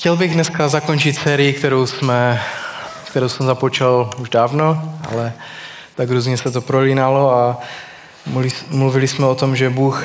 Chtěl 0.00 0.16
bych 0.16 0.34
dneska 0.34 0.68
zakončit 0.68 1.16
sérii, 1.16 1.52
kterou, 1.52 1.86
jsme, 1.86 2.42
kterou 3.04 3.28
jsem 3.28 3.46
započal 3.46 4.10
už 4.18 4.28
dávno, 4.28 4.94
ale 5.10 5.32
tak 5.94 6.10
různě 6.10 6.36
se 6.36 6.50
to 6.50 6.60
prolínalo 6.60 7.34
a 7.34 7.58
mluvili 8.70 9.08
jsme 9.08 9.26
o 9.26 9.34
tom, 9.34 9.56
že 9.56 9.70
Bůh, 9.70 10.04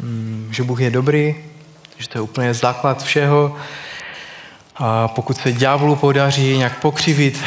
mm, 0.00 0.48
že 0.52 0.62
Bůh 0.62 0.80
je 0.80 0.90
dobrý, 0.90 1.34
že 1.98 2.08
to 2.08 2.18
je 2.18 2.22
úplně 2.22 2.54
základ 2.54 3.02
všeho. 3.02 3.56
A 4.76 5.08
pokud 5.08 5.36
se 5.36 5.52
ďáblu 5.52 5.96
podaří 5.96 6.58
nějak 6.58 6.80
pokřivit 6.80 7.42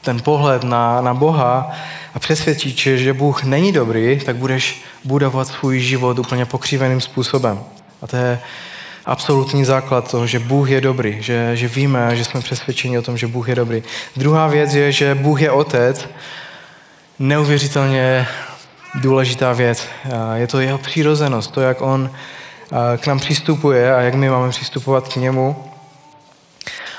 ten 0.00 0.20
pohled 0.20 0.64
na, 0.64 1.00
na 1.00 1.14
Boha 1.14 1.70
a 2.14 2.18
přesvědčit, 2.18 2.98
že 2.98 3.12
Bůh 3.12 3.44
není 3.44 3.72
dobrý, 3.72 4.20
tak 4.26 4.36
budeš 4.36 4.84
budovat 5.04 5.48
svůj 5.48 5.80
život 5.80 6.18
úplně 6.18 6.46
pokřiveným 6.46 7.00
způsobem. 7.00 7.60
A 8.02 8.06
to 8.06 8.16
je 8.16 8.38
absolutní 9.06 9.64
základ 9.64 10.10
toho, 10.10 10.26
že 10.26 10.38
Bůh 10.38 10.70
je 10.70 10.80
dobrý, 10.80 11.22
že, 11.22 11.56
že 11.56 11.68
víme, 11.68 12.16
že 12.16 12.24
jsme 12.24 12.40
přesvědčeni 12.40 12.98
o 12.98 13.02
tom, 13.02 13.16
že 13.16 13.26
Bůh 13.26 13.48
je 13.48 13.54
dobrý. 13.54 13.82
Druhá 14.16 14.46
věc 14.46 14.74
je, 14.74 14.92
že 14.92 15.14
Bůh 15.14 15.40
je 15.40 15.50
otec, 15.50 16.08
neuvěřitelně 17.18 18.26
důležitá 18.94 19.52
věc. 19.52 19.88
Je 20.34 20.46
to 20.46 20.60
jeho 20.60 20.78
přirozenost, 20.78 21.50
to, 21.50 21.60
jak 21.60 21.82
on 21.82 22.10
k 22.96 23.06
nám 23.06 23.18
přistupuje 23.18 23.94
a 23.94 24.00
jak 24.00 24.14
my 24.14 24.30
máme 24.30 24.50
přistupovat 24.50 25.08
k 25.08 25.16
němu. 25.16 25.64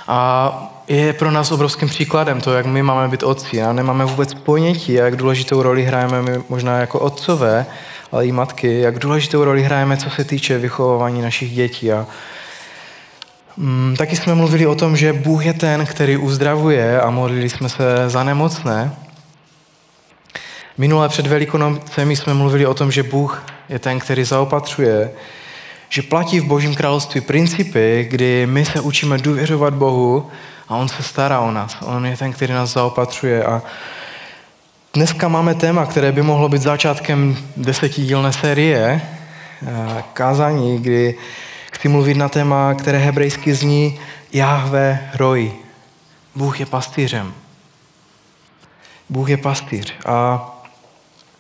A 0.08 0.70
je 0.88 1.14
pro 1.14 1.32
nás 1.32 1.52
obrovským 1.52 1.90
příkladem 1.90 2.42
to, 2.42 2.54
jak 2.54 2.66
my 2.66 2.84
máme 2.84 3.08
být 3.08 3.24
otci. 3.24 3.64
A 3.64 3.74
nemáme 3.74 4.06
vůbec 4.06 4.34
ponětí, 4.34 4.94
jak 4.94 5.16
důležitou 5.16 5.62
roli 5.62 5.84
hrajeme 5.84 6.22
my 6.22 6.44
možná 6.50 6.78
jako 6.78 7.00
otcové, 7.00 7.66
ale 8.14 8.28
i 8.28 8.32
matky, 8.32 8.80
jak 8.80 9.00
důležitou 9.00 9.44
roli 9.44 9.64
hrajeme, 9.64 9.98
co 9.98 10.10
se 10.10 10.24
týče 10.24 10.58
vychovávání 10.58 11.22
našich 11.22 11.52
dětí. 11.52 11.92
A 11.92 12.08
mm, 13.58 13.96
taky 13.98 14.16
jsme 14.16 14.36
mluvili 14.36 14.68
o 14.68 14.76
tom, 14.76 14.98
že 14.98 15.14
Bůh 15.14 15.46
je 15.46 15.54
ten, 15.54 15.86
který 15.86 16.18
uzdravuje 16.18 17.02
a 17.02 17.10
modlili 17.10 17.50
jsme 17.50 17.70
se 17.70 17.84
za 18.08 18.24
nemocné. 18.24 18.96
Minule 20.78 21.10
před 21.10 21.28
Velikonocemi 21.28 22.16
jsme 22.16 22.34
mluvili 22.34 22.66
o 22.66 22.74
tom, 22.74 22.92
že 22.92 23.04
Bůh 23.04 23.46
je 23.70 23.80
ten, 23.80 24.00
který 24.00 24.24
zaopatřuje, 24.24 25.12
že 25.90 26.02
platí 26.02 26.40
v 26.40 26.46
Božím 26.46 26.76
království 26.76 27.22
principy, 27.22 28.08
kdy 28.10 28.46
my 28.46 28.66
se 28.66 28.80
učíme 28.82 29.18
důvěřovat 29.18 29.74
Bohu 29.74 30.30
a 30.70 30.76
On 30.76 30.90
se 30.90 31.04
stará 31.04 31.40
o 31.40 31.52
nás. 31.52 31.78
On 31.82 32.06
je 32.06 32.18
ten, 32.18 32.34
který 32.34 32.54
nás 32.54 32.74
zaopatřuje. 32.74 33.44
A 33.44 33.62
dneska 34.94 35.28
máme 35.28 35.56
téma, 35.56 35.86
které 35.86 36.12
by 36.12 36.22
mohlo 36.22 36.50
být 36.50 36.62
začátkem 36.62 37.38
desetidílné 37.58 38.34
série 38.34 39.02
eh, 39.02 40.04
kázání, 40.14 40.80
kdy 40.80 41.18
chci 41.74 41.88
mluvit 41.88 42.18
na 42.18 42.30
téma, 42.30 42.74
které 42.74 42.98
hebrejsky 42.98 43.54
zní 43.54 44.00
Jahve 44.34 45.10
Roj. 45.16 45.52
Bůh 46.36 46.60
je 46.60 46.66
pastýřem. 46.66 47.34
Bůh 49.10 49.30
je 49.30 49.38
pastýř. 49.38 49.94
A 50.06 50.50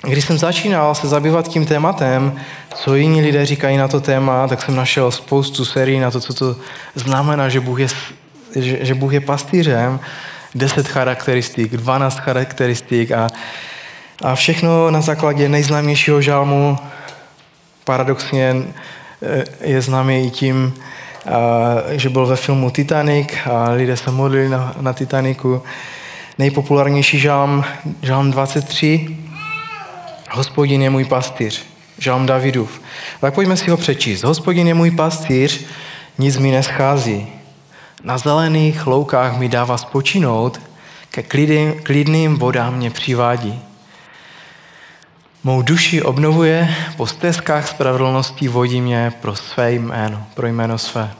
když 0.07 0.25
jsem 0.25 0.37
začínal 0.37 0.95
se 0.95 1.07
zabývat 1.07 1.47
tím 1.47 1.65
tématem, 1.65 2.39
co 2.75 2.95
jiní 2.95 3.21
lidé 3.21 3.45
říkají 3.45 3.77
na 3.77 3.87
to 3.87 4.01
téma, 4.01 4.47
tak 4.47 4.61
jsem 4.61 4.75
našel 4.75 5.11
spoustu 5.11 5.65
sérií 5.65 5.99
na 5.99 6.11
to, 6.11 6.19
co 6.19 6.33
to 6.33 6.55
znamená, 6.95 7.49
že 7.49 7.59
Bůh 7.59 7.79
je, 7.79 7.87
že, 8.55 8.85
že 8.85 8.93
Bůh 8.95 9.13
je 9.13 9.21
pastýřem, 9.21 9.99
10 10.55 10.87
charakteristik, 10.87 11.71
12 11.71 12.19
charakteristik 12.19 13.11
a, 13.11 13.29
a 14.21 14.35
všechno 14.35 14.91
na 14.91 15.01
základě 15.01 15.49
nejznámějšího 15.49 16.21
žálmu. 16.21 16.77
Paradoxně 17.83 18.55
eh, 19.21 19.43
je 19.61 19.81
známý 19.81 20.27
i 20.27 20.29
tím, 20.29 20.73
že 21.91 22.09
byl 22.09 22.25
ve 22.25 22.35
filmu 22.35 22.69
Titanic 22.69 23.27
a 23.51 23.69
lidé 23.69 23.97
se 23.97 24.11
modlili 24.11 24.49
na, 24.49 24.75
na 24.81 24.93
Titaniku. 24.93 25.63
Nejpopulárnější 26.37 27.19
žálm, 27.19 27.65
žálm 28.01 28.31
23, 28.31 29.17
Hospodin 30.31 30.81
je 30.81 30.89
můj 30.89 31.05
pastýř, 31.05 31.63
žalm 31.97 32.25
Davidův. 32.25 32.81
Tak 33.21 33.33
pojďme 33.33 33.57
si 33.57 33.69
ho 33.69 33.77
přečíst. 33.77 34.23
Hospodin 34.23 34.67
je 34.67 34.73
můj 34.73 34.91
pastýř, 34.91 35.65
nic 36.17 36.37
mi 36.37 36.51
neschází. 36.51 37.27
Na 38.03 38.17
zelených 38.17 38.87
loukách 38.87 39.39
mi 39.39 39.49
dává 39.49 39.77
spočinout, 39.77 40.61
ke 41.09 41.23
klidným, 41.23 41.83
klidným 41.83 42.35
vodám 42.37 42.75
mě 42.75 42.91
přivádí. 42.91 43.61
Mou 45.43 45.61
duši 45.61 46.01
obnovuje, 46.01 46.75
po 46.97 47.07
stezkách 47.07 47.67
spravedlnosti 47.67 48.47
vodí 48.47 48.81
mě 48.81 49.13
pro 49.21 49.35
své 49.35 49.71
jméno, 49.73 50.27
pro 50.33 50.47
jméno 50.47 50.77
své. 50.77 51.11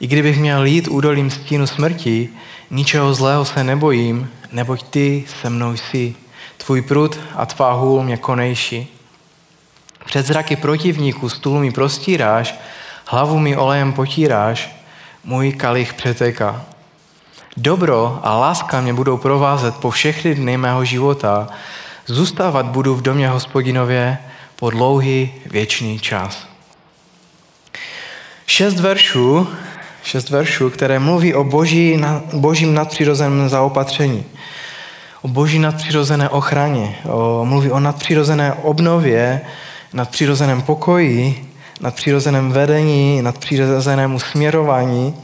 I 0.00 0.06
kdybych 0.06 0.38
měl 0.38 0.64
jít 0.64 0.88
údolím 0.88 1.30
stínu 1.30 1.66
smrti, 1.66 2.28
ničeho 2.70 3.14
zlého 3.14 3.44
se 3.44 3.64
nebojím, 3.64 4.30
neboť 4.52 4.82
ty 4.82 5.24
se 5.40 5.50
mnou 5.50 5.76
jsi. 5.76 6.14
Tvůj 6.56 6.82
prut 6.82 7.20
a 7.34 7.46
tvá 7.46 7.72
hůl 7.72 8.02
mě 8.02 8.16
konejší. 8.16 8.98
Před 10.04 10.26
zraky 10.26 10.56
protivníků 10.56 11.28
stůl 11.28 11.60
mi 11.60 11.70
prostíráš, 11.70 12.54
hlavu 13.06 13.38
mi 13.38 13.56
olejem 13.56 13.92
potíráš, 13.92 14.77
můj 15.24 15.52
kalich 15.52 15.94
přeteká. 15.94 16.64
Dobro 17.56 18.20
a 18.22 18.38
láska 18.38 18.80
mě 18.80 18.94
budou 18.94 19.16
provázet 19.16 19.74
po 19.74 19.90
všechny 19.90 20.34
dny 20.34 20.56
mého 20.56 20.84
života. 20.84 21.48
Zůstávat 22.06 22.66
budu 22.66 22.94
v 22.94 23.02
domě 23.02 23.28
hospodinově 23.28 24.18
po 24.56 24.70
dlouhý 24.70 25.32
věčný 25.46 25.98
čas. 25.98 26.48
Šest 28.46 28.80
veršů, 28.80 29.48
šest 30.02 30.30
veršů, 30.30 30.70
které 30.70 30.98
mluví 30.98 31.34
o 31.34 31.44
boží, 31.44 32.00
božím 32.32 32.74
nadpřirozeném 32.74 33.48
zaopatření 33.48 34.24
o 35.22 35.28
boží 35.28 35.58
nadpřirozené 35.58 36.28
ochraně, 36.28 36.96
o, 37.04 37.44
mluví 37.44 37.70
o 37.70 37.80
nadpřirozené 37.80 38.52
obnově, 38.52 39.40
nadpřirozeném 39.92 40.62
pokoji, 40.62 41.47
nadpřirozeném 41.80 42.52
vedení, 42.52 43.22
nadpřirozenému 43.22 44.18
směrování, 44.18 45.14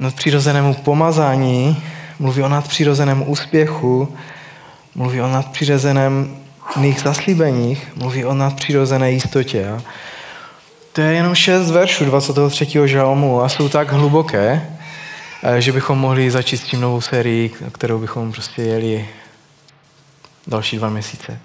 nadpřirozenému 0.00 0.74
pomazání, 0.74 1.82
mluví 2.18 2.42
o 2.42 2.48
nadpřirozeném 2.48 3.24
úspěchu, 3.26 4.16
mluví 4.94 5.20
o 5.20 5.28
nadpřirozeném 5.28 6.36
zaslíbeních, 7.02 7.88
mluví 7.96 8.24
o 8.24 8.34
nadpřirozené 8.34 9.12
jistotě. 9.12 9.80
To 10.92 11.00
je 11.00 11.12
jenom 11.14 11.34
šest 11.34 11.70
veršů 11.70 12.04
23. 12.04 12.66
žalmu 12.84 13.42
a 13.42 13.48
jsou 13.48 13.68
tak 13.68 13.92
hluboké, 13.92 14.66
Eh, 15.42 15.60
že 15.60 15.72
bychom 15.72 15.98
mohli 15.98 16.30
začít 16.30 16.56
s 16.56 16.62
tím 16.62 16.80
novou 16.80 17.00
sérii, 17.00 17.50
kterou 17.72 17.98
bychom 17.98 18.32
prostě 18.32 18.62
jeli 18.62 19.08
další 20.46 20.76
dva 20.76 20.88
měsíce. 20.88 21.40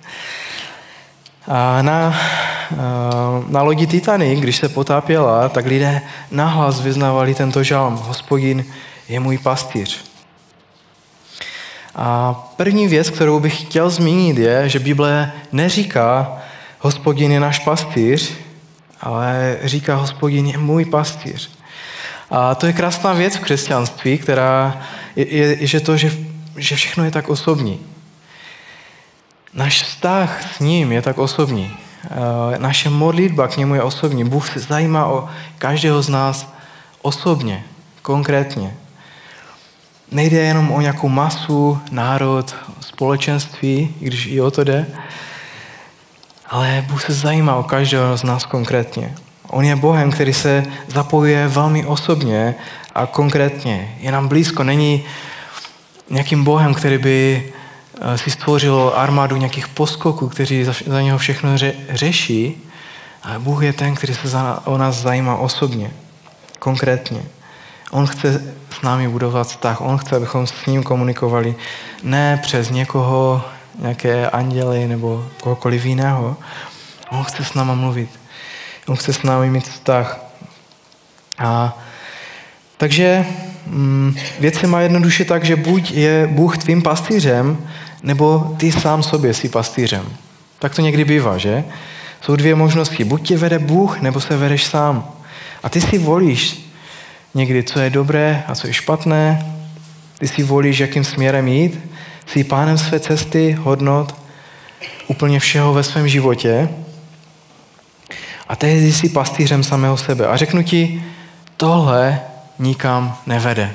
A 1.48 1.82
na, 1.82 2.16
eh, 2.72 2.76
na 3.48 3.62
lodi 3.62 3.88
Titanic, 3.88 4.40
když 4.40 4.56
se 4.56 4.70
potápěla, 4.70 5.50
tak 5.50 5.66
lidé 5.66 6.02
nahlas 6.32 6.82
vyznávali 6.82 7.36
tento 7.36 7.64
žalm. 7.64 7.96
Hospodin 7.96 8.66
je 9.10 9.20
můj 9.20 9.38
pastýř. 9.38 10.04
A 11.96 12.34
první 12.58 12.88
věc, 12.88 13.10
kterou 13.10 13.40
bych 13.40 13.62
chtěl 13.62 13.90
zmínit, 13.90 14.38
je, 14.38 14.70
že 14.70 14.80
Bible 14.80 15.32
neříká, 15.52 16.38
hospodin 16.80 17.32
je 17.32 17.40
náš 17.40 17.60
pastýř, 17.60 18.34
ale 19.02 19.58
říká, 19.64 19.96
hospodin 19.96 20.48
je 20.48 20.58
můj 20.58 20.86
pastýř. 20.86 21.50
A 22.30 22.56
to 22.56 22.66
je 22.66 22.74
krásná 22.74 23.14
věc 23.14 23.36
v 23.36 23.40
křesťanství, 23.40 24.18
která 24.18 24.82
je, 25.16 25.26
je 25.26 25.68
že 25.68 25.80
to, 25.80 25.98
že, 25.98 26.12
že 26.58 26.76
všechno 26.76 27.06
je 27.06 27.12
tak 27.12 27.30
osobní. 27.30 27.80
Náš 29.56 29.84
vztah 29.84 30.56
s 30.56 30.60
ním 30.60 30.92
je 30.92 31.02
tak 31.02 31.18
osobní. 31.18 31.72
Naše 32.58 32.90
modlitba 32.90 33.48
k 33.48 33.58
němu 33.58 33.76
je 33.76 33.84
osobní. 33.84 34.24
Bůh 34.24 34.50
se 34.50 34.60
zajímá 34.60 35.06
o 35.06 35.30
každého 35.58 36.02
z 36.02 36.10
nás 36.10 36.54
osobně, 37.02 37.64
konkrétně. 38.02 38.74
Nejde 40.12 40.38
jenom 40.38 40.72
o 40.72 40.82
nějakou 40.82 41.10
masu, 41.10 41.80
národ, 41.92 42.56
společenství, 42.80 43.96
když 44.00 44.26
i 44.26 44.42
o 44.42 44.52
to 44.52 44.64
jde, 44.64 44.86
ale 46.50 46.86
Bůh 46.90 47.04
se 47.06 47.14
zajímá 47.14 47.56
o 47.56 47.64
každého 47.64 48.18
z 48.18 48.24
nás 48.24 48.46
konkrétně. 48.46 49.16
On 49.48 49.66
je 49.66 49.76
Bohem, 49.76 50.12
který 50.12 50.34
se 50.34 50.64
zapojuje 50.88 51.48
velmi 51.48 51.86
osobně 51.86 52.56
a 52.96 53.06
konkrétně. 53.06 53.96
Je 54.00 54.12
nám 54.12 54.28
blízko, 54.28 54.64
není 54.64 55.04
nějakým 56.10 56.44
Bohem, 56.44 56.74
který 56.74 56.98
by 56.98 57.44
eh, 57.48 57.65
si 58.16 58.32
stvořil 58.32 58.94
armádu 58.96 59.36
nějakých 59.36 59.68
poskoků, 59.68 60.30
kteří 60.30 60.64
za, 60.64 60.74
za 60.88 61.02
něho 61.02 61.18
všechno 61.18 61.58
ře, 61.58 61.74
řeší, 61.90 62.64
ale 63.24 63.40
Bůh 63.40 63.64
je 63.64 63.74
ten, 63.74 63.96
který 63.96 64.14
se 64.14 64.28
za, 64.28 64.62
o 64.66 64.78
nás 64.78 64.96
zajímá 64.96 65.36
osobně, 65.36 65.92
konkrétně. 66.60 67.24
On 67.92 68.08
chce 68.08 68.42
s 68.80 68.82
námi 68.82 69.08
budovat 69.08 69.48
vztah, 69.48 69.82
on 69.82 69.98
chce, 69.98 70.16
abychom 70.16 70.48
s 70.48 70.66
ním 70.66 70.84
komunikovali 70.84 71.56
ne 72.04 72.40
přes 72.44 72.70
někoho, 72.70 73.42
nějaké 73.80 74.30
anděly 74.30 74.88
nebo 74.88 75.26
kohokoliv 75.42 75.86
jiného. 75.86 76.38
On 77.12 77.24
chce 77.24 77.44
s 77.46 77.54
náma 77.54 77.76
mluvit. 77.76 78.10
On 78.88 78.96
chce 78.96 79.14
s 79.14 79.24
námi 79.24 79.50
mít 79.50 79.68
vztah. 79.68 80.20
A 81.38 81.78
Takže 82.78 83.26
mm, 83.68 84.16
věc 84.40 84.60
se 84.60 84.68
má 84.68 84.82
jednoduše 84.82 85.26
tak, 85.26 85.44
že 85.44 85.56
buď 85.56 85.92
je 85.92 86.28
Bůh 86.28 86.58
tvým 86.58 86.82
pastýřem, 86.82 87.58
nebo 88.06 88.56
ty 88.58 88.72
sám 88.72 89.04
sobě 89.04 89.34
jsi 89.34 89.50
pastýřem. 89.50 90.06
Tak 90.60 90.76
to 90.76 90.82
někdy 90.82 91.06
bývá, 91.06 91.38
že? 91.38 91.64
Jsou 92.22 92.36
dvě 92.36 92.56
možnosti. 92.56 93.04
Buď 93.04 93.28
tě 93.28 93.38
vede 93.38 93.60
Bůh, 93.60 94.02
nebo 94.02 94.22
se 94.22 94.38
vedeš 94.38 94.66
sám. 94.66 95.12
A 95.64 95.70
ty 95.70 95.82
si 95.82 95.98
volíš 95.98 96.72
někdy, 97.34 97.64
co 97.64 97.80
je 97.80 97.90
dobré 97.90 98.44
a 98.48 98.56
co 98.56 98.68
je 98.68 98.74
špatné. 98.74 99.54
Ty 100.18 100.28
si 100.28 100.44
volíš, 100.44 100.80
jakým 100.80 101.04
směrem 101.04 101.48
jít. 101.48 101.80
Jsi 102.26 102.44
pánem 102.44 102.78
své 102.78 103.00
cesty, 103.00 103.52
hodnot, 103.52 104.16
úplně 105.08 105.40
všeho 105.40 105.74
ve 105.74 105.84
svém 105.84 106.08
životě. 106.08 106.70
A 108.48 108.56
tehdy 108.56 108.94
jsi 108.94 109.10
pastýřem 109.10 109.64
samého 109.64 109.98
sebe. 109.98 110.28
A 110.28 110.38
řeknu 110.38 110.64
ti, 110.64 111.04
tohle 111.58 112.20
nikam 112.60 113.18
nevede. 113.26 113.72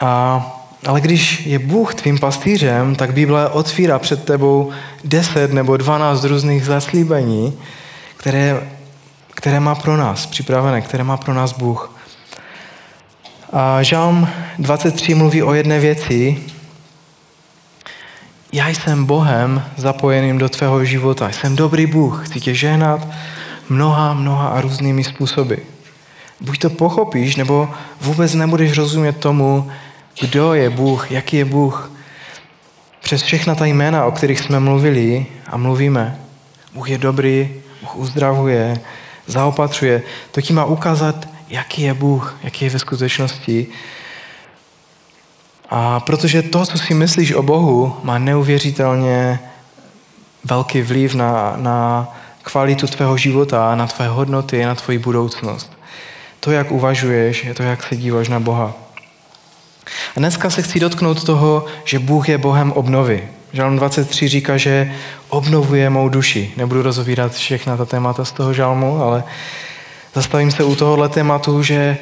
A, 0.00 0.42
ale 0.86 1.00
když 1.00 1.46
je 1.46 1.58
Bůh 1.58 1.94
tvým 1.94 2.18
pastýřem, 2.18 2.94
tak 2.94 3.12
Bible 3.12 3.48
otvírá 3.48 3.98
před 3.98 4.24
tebou 4.24 4.70
deset 5.04 5.52
nebo 5.52 5.76
dvanáct 5.76 6.24
různých 6.24 6.64
zaslíbení, 6.64 7.58
které, 8.16 8.70
které 9.34 9.60
má 9.60 9.74
pro 9.74 9.96
nás 9.96 10.26
připravené, 10.26 10.80
které 10.80 11.04
má 11.04 11.16
pro 11.16 11.34
nás 11.34 11.52
Bůh. 11.52 11.92
A 13.52 13.82
Žálm 13.82 14.28
23 14.58 15.14
mluví 15.14 15.42
o 15.42 15.54
jedné 15.54 15.80
věci. 15.80 16.38
Já 18.52 18.68
jsem 18.68 19.04
Bohem 19.04 19.62
zapojeným 19.76 20.38
do 20.38 20.48
tvého 20.48 20.84
života. 20.84 21.30
Jsem 21.30 21.56
dobrý 21.56 21.86
Bůh. 21.86 22.26
Chci 22.26 22.40
tě 22.40 22.54
žehnat 22.54 23.08
mnoha, 23.68 24.14
mnoha 24.14 24.48
a 24.48 24.60
různými 24.60 25.04
způsoby. 25.04 25.54
Buď 26.40 26.58
to 26.58 26.70
pochopíš, 26.70 27.36
nebo 27.36 27.68
vůbec 28.00 28.34
nebudeš 28.34 28.78
rozumět 28.78 29.16
tomu, 29.16 29.70
kdo 30.20 30.54
je 30.54 30.70
Bůh, 30.70 31.10
jaký 31.10 31.36
je 31.36 31.44
Bůh. 31.44 31.90
Přes 33.00 33.22
všechna 33.22 33.54
ta 33.54 33.66
jména, 33.66 34.04
o 34.04 34.10
kterých 34.10 34.40
jsme 34.40 34.60
mluvili 34.60 35.26
a 35.46 35.56
mluvíme. 35.56 36.18
Bůh 36.74 36.90
je 36.90 36.98
dobrý, 36.98 37.50
Bůh 37.80 37.96
uzdravuje, 37.96 38.80
zaopatřuje. 39.26 40.02
To 40.30 40.40
ti 40.40 40.52
má 40.52 40.64
ukázat, 40.64 41.28
jaký 41.48 41.82
je 41.82 41.94
Bůh, 41.94 42.36
jaký 42.42 42.64
je 42.64 42.70
ve 42.70 42.78
skutečnosti. 42.78 43.66
A 45.70 46.00
protože 46.00 46.42
to, 46.42 46.66
co 46.66 46.78
si 46.78 46.94
myslíš 46.94 47.32
o 47.32 47.42
Bohu, 47.42 47.96
má 48.02 48.18
neuvěřitelně 48.18 49.40
velký 50.44 50.82
vliv 50.82 51.14
na, 51.14 51.54
na 51.56 52.08
kvalitu 52.42 52.86
tvého 52.86 53.16
života, 53.16 53.74
na 53.74 53.86
tvé 53.86 54.08
hodnoty, 54.08 54.64
na 54.64 54.74
tvoji 54.74 54.98
budoucnost 54.98 55.76
to, 56.46 56.52
jak 56.52 56.70
uvažuješ, 56.70 57.44
je 57.44 57.54
to, 57.54 57.62
jak 57.62 57.82
se 57.82 57.96
díváš 57.96 58.28
na 58.28 58.40
Boha. 58.40 58.74
A 60.16 60.20
dneska 60.20 60.50
se 60.50 60.62
chci 60.62 60.80
dotknout 60.80 61.24
toho, 61.24 61.64
že 61.84 61.98
Bůh 61.98 62.28
je 62.28 62.38
Bohem 62.38 62.72
obnovy. 62.72 63.28
Žalm 63.52 63.76
23 63.76 64.28
říká, 64.28 64.56
že 64.56 64.92
obnovuje 65.28 65.90
mou 65.90 66.08
duši. 66.08 66.52
Nebudu 66.56 66.82
rozovírat 66.82 67.34
všechna 67.34 67.76
ta 67.76 67.84
témata 67.84 68.24
z 68.24 68.32
toho 68.32 68.52
žalmu, 68.52 69.02
ale 69.02 69.24
zastavím 70.14 70.50
se 70.50 70.64
u 70.64 70.74
tohohle 70.74 71.08
tématu, 71.08 71.62
že 71.62 71.96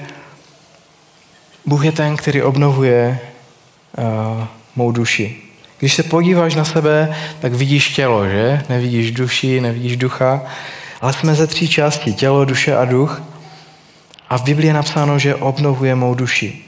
Bůh 1.67 1.85
je 1.85 1.93
ten, 1.93 2.17
který 2.17 2.43
obnovuje 2.43 3.19
uh, 3.99 4.45
mou 4.77 4.93
duši. 4.93 5.37
Když 5.79 5.95
se 5.95 6.03
podíváš 6.03 6.55
na 6.55 6.65
sebe, 6.65 7.17
tak 7.41 7.53
vidíš 7.53 7.89
tělo, 7.89 8.29
že? 8.29 8.63
Nevidíš 8.69 9.11
duši, 9.11 9.61
nevidíš 9.61 9.97
ducha, 9.97 10.43
ale 11.01 11.13
jsme 11.13 11.35
ze 11.35 11.47
tří 11.47 11.69
části, 11.69 12.13
tělo, 12.13 12.45
duše 12.45 12.77
a 12.77 12.85
duch. 12.85 13.23
A 14.31 14.39
v 14.39 14.43
Biblii 14.43 14.69
je 14.69 14.75
napsáno, 14.75 15.19
že 15.19 15.35
obnovuje 15.35 15.95
mou 15.95 16.15
duši. 16.15 16.65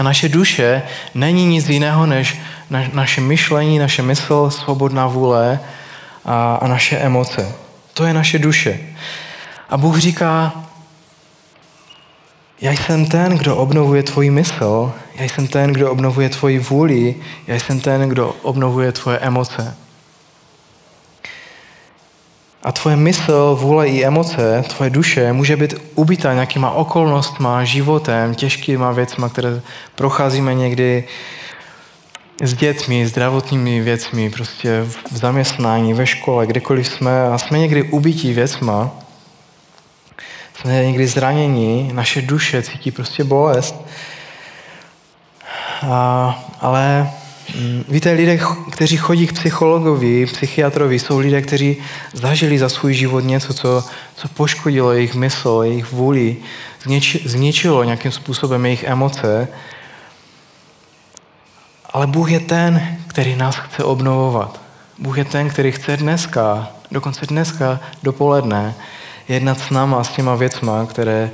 A 0.00 0.02
naše 0.02 0.28
duše 0.28 0.82
není 1.14 1.46
nic 1.46 1.68
jiného 1.68 2.06
než 2.06 2.40
na, 2.70 2.84
naše 2.92 3.20
myšlení, 3.20 3.78
naše 3.78 4.02
mysl, 4.02 4.50
svobodná 4.50 5.06
vůle 5.06 5.60
a 6.24 6.66
naše 6.68 6.96
emoce. 6.96 7.52
To 7.94 8.04
je 8.04 8.14
naše 8.14 8.38
duše. 8.38 8.80
A 9.70 9.76
Bůh 9.76 9.98
říká, 9.98 10.52
já 12.60 12.72
jsem 12.72 13.06
ten, 13.06 13.38
kdo 13.38 13.56
obnovuje 13.56 14.02
tvoji 14.02 14.30
mysl, 14.30 14.92
já 15.14 15.24
jsem 15.24 15.46
ten, 15.46 15.72
kdo 15.72 15.92
obnovuje 15.92 16.28
tvoji 16.28 16.58
vůli, 16.58 17.14
já 17.46 17.54
jsem 17.54 17.80
ten, 17.80 18.08
kdo 18.08 18.28
obnovuje 18.42 18.92
tvoje 18.92 19.18
emoce. 19.18 19.76
A 22.62 22.72
tvoje 22.72 22.96
mysl, 22.96 23.56
vůle 23.60 23.88
i 23.88 24.04
emoce, 24.04 24.64
tvoje 24.68 24.90
duše 24.90 25.32
může 25.32 25.56
být 25.56 25.74
ubita 25.94 26.34
nějakýma 26.34 26.70
okolnostma, 26.70 27.64
životem, 27.64 28.34
těžkýma 28.34 28.92
věcma, 28.92 29.28
které 29.28 29.60
procházíme 29.94 30.54
někdy 30.54 31.04
s 32.42 32.54
dětmi, 32.54 33.06
zdravotními 33.06 33.80
věcmi, 33.80 34.30
prostě 34.30 34.84
v 35.10 35.16
zaměstnání, 35.16 35.94
ve 35.94 36.06
škole, 36.06 36.46
kdekoliv 36.46 36.88
jsme 36.88 37.22
a 37.22 37.38
jsme 37.38 37.58
někdy 37.58 37.82
ubití 37.82 38.32
věcma, 38.32 38.90
jsme 40.60 40.84
někdy 40.84 41.06
zranění, 41.06 41.90
naše 41.92 42.22
duše 42.22 42.62
cítí 42.62 42.90
prostě 42.90 43.24
bolest. 43.24 43.74
A, 45.82 46.44
ale 46.60 47.10
víte, 47.88 48.12
lidé, 48.12 48.38
kteří 48.70 48.96
chodí 48.96 49.26
k 49.26 49.32
psychologovi, 49.32 50.26
psychiatrovi, 50.26 50.98
jsou 50.98 51.18
lidé, 51.18 51.42
kteří 51.42 51.76
zažili 52.12 52.58
za 52.58 52.68
svůj 52.68 52.94
život 52.94 53.20
něco, 53.20 53.54
co, 53.54 53.84
co 54.16 54.28
poškodilo 54.28 54.92
jejich 54.92 55.14
mysl, 55.14 55.60
jejich 55.64 55.92
vůli, 55.92 56.36
zničilo 57.24 57.84
nějakým 57.84 58.12
způsobem 58.12 58.64
jejich 58.66 58.84
emoce. 58.84 59.48
Ale 61.90 62.06
Bůh 62.06 62.30
je 62.30 62.40
ten, 62.40 62.98
který 63.06 63.36
nás 63.36 63.56
chce 63.56 63.84
obnovovat. 63.84 64.60
Bůh 64.98 65.18
je 65.18 65.24
ten, 65.24 65.48
který 65.48 65.72
chce 65.72 65.96
dneska, 65.96 66.68
dokonce 66.90 67.26
dneska 67.26 67.80
dopoledne, 68.02 68.74
jednat 69.28 69.60
s 69.60 69.70
náma, 69.70 70.04
s 70.04 70.08
těma 70.08 70.34
věcma, 70.34 70.86
které, 70.86 71.30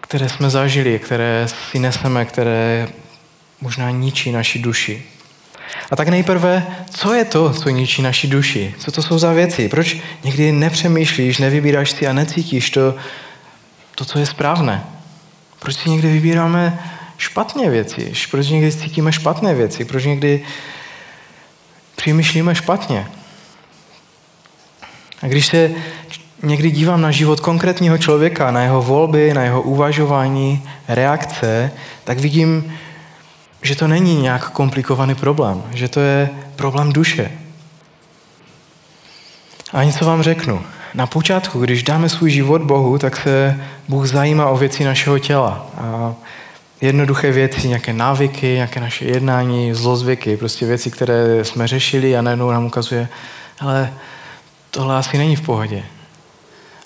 které 0.00 0.28
jsme 0.28 0.50
zažili, 0.50 0.98
které 0.98 1.46
si 1.70 1.78
neseme, 1.78 2.24
které 2.24 2.88
možná 3.60 3.90
ničí 3.90 4.32
naši 4.32 4.58
duši. 4.58 5.02
A 5.90 5.96
tak 5.96 6.08
nejprve, 6.08 6.66
co 6.90 7.14
je 7.14 7.24
to, 7.24 7.52
co 7.52 7.68
ničí 7.68 8.02
naši 8.02 8.26
duši? 8.26 8.74
Co 8.78 8.92
to 8.92 9.02
jsou 9.02 9.18
za 9.18 9.32
věci? 9.32 9.68
Proč 9.68 9.96
někdy 10.24 10.52
nepřemýšlíš, 10.52 11.38
nevybíráš 11.38 11.90
si 11.90 12.06
a 12.06 12.12
necítíš 12.12 12.70
to, 12.70 12.94
to 13.94 14.04
co 14.04 14.18
je 14.18 14.26
správné? 14.26 14.84
Proč 15.58 15.76
si 15.76 15.90
někdy 15.90 16.08
vybíráme 16.08 16.78
špatné 17.18 17.70
věci? 17.70 18.12
Proč 18.30 18.48
někdy 18.48 18.72
cítíme 18.72 19.12
špatné 19.12 19.54
věci? 19.54 19.84
Proč 19.84 20.04
někdy 20.04 20.42
přemýšlíme 21.96 22.54
špatně? 22.54 23.06
A 25.22 25.26
když 25.26 25.46
se 25.46 25.70
někdy 26.42 26.70
dívám 26.70 27.00
na 27.00 27.10
život 27.10 27.40
konkrétního 27.40 27.98
člověka, 27.98 28.50
na 28.50 28.62
jeho 28.62 28.82
volby, 28.82 29.34
na 29.34 29.42
jeho 29.42 29.62
uvažování, 29.62 30.62
reakce, 30.88 31.70
tak 32.04 32.18
vidím, 32.18 32.78
že 33.66 33.76
to 33.76 33.88
není 33.88 34.22
nějak 34.22 34.50
komplikovaný 34.50 35.14
problém, 35.14 35.62
že 35.74 35.88
to 35.88 36.00
je 36.00 36.30
problém 36.56 36.92
duše. 36.92 37.30
A 39.72 39.84
něco 39.84 40.04
vám 40.04 40.22
řeknu. 40.22 40.62
Na 40.94 41.06
počátku, 41.06 41.60
když 41.60 41.82
dáme 41.82 42.08
svůj 42.08 42.30
život 42.30 42.62
Bohu, 42.62 42.98
tak 42.98 43.16
se 43.16 43.60
Bůh 43.88 44.06
zajímá 44.06 44.46
o 44.46 44.56
věci 44.56 44.84
našeho 44.84 45.18
těla. 45.18 45.66
A 45.78 46.14
jednoduché 46.80 47.32
věci, 47.32 47.68
nějaké 47.68 47.92
návyky, 47.92 48.46
nějaké 48.46 48.80
naše 48.80 49.04
jednání, 49.04 49.74
zlozvyky, 49.74 50.36
prostě 50.36 50.66
věci, 50.66 50.90
které 50.90 51.44
jsme 51.44 51.68
řešili 51.68 52.16
a 52.16 52.22
najednou 52.22 52.50
nám 52.50 52.66
ukazuje, 52.66 53.08
ale 53.60 53.92
tohle 54.70 54.96
asi 54.96 55.18
není 55.18 55.36
v 55.36 55.40
pohodě. 55.40 55.84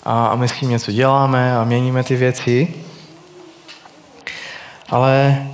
A, 0.03 0.27
a 0.27 0.35
my 0.35 0.47
s 0.47 0.51
tím 0.51 0.69
něco 0.69 0.91
děláme 0.91 1.57
a 1.57 1.63
měníme 1.63 2.03
ty 2.03 2.15
věci. 2.15 2.73
Ale 4.89 5.47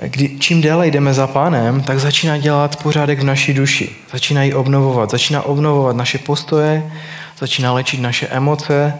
kdy, 0.00 0.38
čím 0.38 0.60
déle 0.60 0.88
jdeme 0.88 1.14
za 1.14 1.26
pánem, 1.26 1.82
tak 1.82 2.00
začíná 2.00 2.38
dělat 2.38 2.82
pořádek 2.82 3.20
v 3.20 3.24
naší 3.24 3.54
duši. 3.54 3.96
Začíná 4.12 4.42
ji 4.42 4.54
obnovovat. 4.54 5.10
Začíná 5.10 5.42
obnovovat 5.42 5.96
naše 5.96 6.18
postoje, 6.18 6.92
začíná 7.38 7.72
léčit 7.72 8.00
naše 8.00 8.26
emoce. 8.26 8.94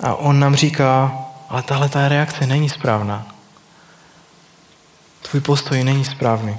A 0.00 0.14
on 0.14 0.40
nám 0.40 0.54
říká, 0.54 1.18
ale 1.48 1.62
tahle 1.62 1.88
ta 1.88 2.08
reakce 2.08 2.46
není 2.46 2.68
správná. 2.68 3.26
Tvůj 5.30 5.40
postoj 5.40 5.84
není 5.84 6.04
správný. 6.04 6.56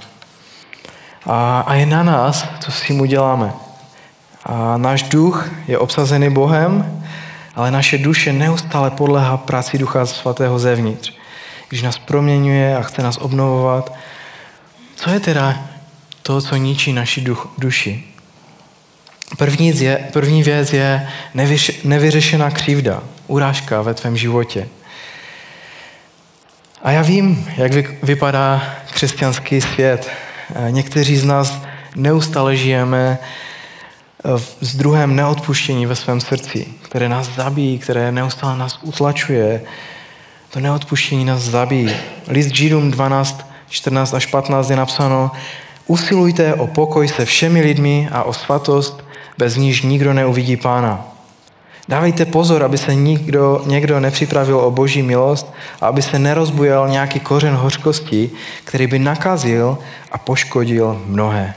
A, 1.25 1.59
a 1.59 1.73
je 1.73 1.85
na 1.85 2.03
nás, 2.03 2.47
co 2.59 2.71
s 2.71 2.81
tím 2.81 3.01
uděláme. 3.01 3.53
A 4.45 4.77
náš 4.77 5.03
duch 5.03 5.49
je 5.67 5.77
obsazený 5.77 6.29
Bohem, 6.29 7.03
ale 7.55 7.71
naše 7.71 7.97
duše 7.97 8.33
neustále 8.33 8.91
podlehá 8.91 9.37
práci 9.37 9.77
Ducha 9.77 10.05
Svatého 10.05 10.59
zevnitř 10.59 11.20
když 11.71 11.81
nás 11.81 11.97
proměňuje 11.97 12.77
a 12.77 12.81
chce 12.81 13.03
nás 13.03 13.17
obnovovat. 13.17 13.95
Co 14.95 15.09
je 15.09 15.19
teda 15.19 15.65
to, 16.21 16.41
co 16.41 16.55
ničí 16.55 16.93
naši 16.93 17.21
duch, 17.21 17.47
duši? 17.57 18.03
První, 19.37 19.83
je, 19.83 20.09
první 20.13 20.43
věc 20.43 20.73
je 20.73 21.09
nevyřešená 21.83 22.51
křivda, 22.51 23.03
urážka 23.27 23.81
ve 23.81 23.93
tvém 23.93 24.17
životě. 24.17 24.67
A 26.83 26.91
já 26.91 27.01
vím, 27.01 27.49
jak 27.57 28.03
vypadá 28.03 28.63
křesťanský 28.91 29.61
svět. 29.61 30.11
Někteří 30.69 31.17
z 31.17 31.25
nás 31.25 31.61
neustále 31.95 32.55
žijeme 32.55 33.17
s 34.61 34.75
druhem 34.75 35.15
neodpuštění 35.15 35.85
ve 35.85 35.95
svém 35.95 36.21
srdci, 36.21 36.67
které 36.81 37.09
nás 37.09 37.27
zabíjí, 37.27 37.79
které 37.79 38.11
neustále 38.11 38.57
nás 38.57 38.79
utlačuje. 38.81 39.61
To 40.51 40.59
neodpuštění 40.59 41.25
nás 41.25 41.41
zabíjí. 41.41 41.95
List 42.27 42.55
Židům 42.55 42.91
12, 42.91 43.45
14 43.69 44.13
až 44.13 44.25
15 44.25 44.69
je 44.69 44.75
napsáno 44.75 45.31
Usilujte 45.87 46.53
o 46.53 46.67
pokoj 46.67 47.07
se 47.07 47.25
všemi 47.25 47.61
lidmi 47.61 48.09
a 48.11 48.23
o 48.23 48.33
svatost, 48.33 49.03
bez 49.37 49.55
níž 49.55 49.81
nikdo 49.81 50.13
neuvidí 50.13 50.57
pána. 50.57 51.05
Dávejte 51.87 52.25
pozor, 52.25 52.63
aby 52.63 52.77
se 52.77 52.95
nikdo, 52.95 53.63
někdo 53.65 53.99
nepřipravil 53.99 54.59
o 54.59 54.71
boží 54.71 55.01
milost 55.01 55.53
a 55.81 55.87
aby 55.87 56.01
se 56.01 56.19
nerozbujal 56.19 56.89
nějaký 56.89 57.19
kořen 57.19 57.53
hořkosti, 57.53 58.29
který 58.63 58.87
by 58.87 58.99
nakazil 58.99 59.77
a 60.11 60.17
poškodil 60.17 61.01
mnohé. 61.05 61.53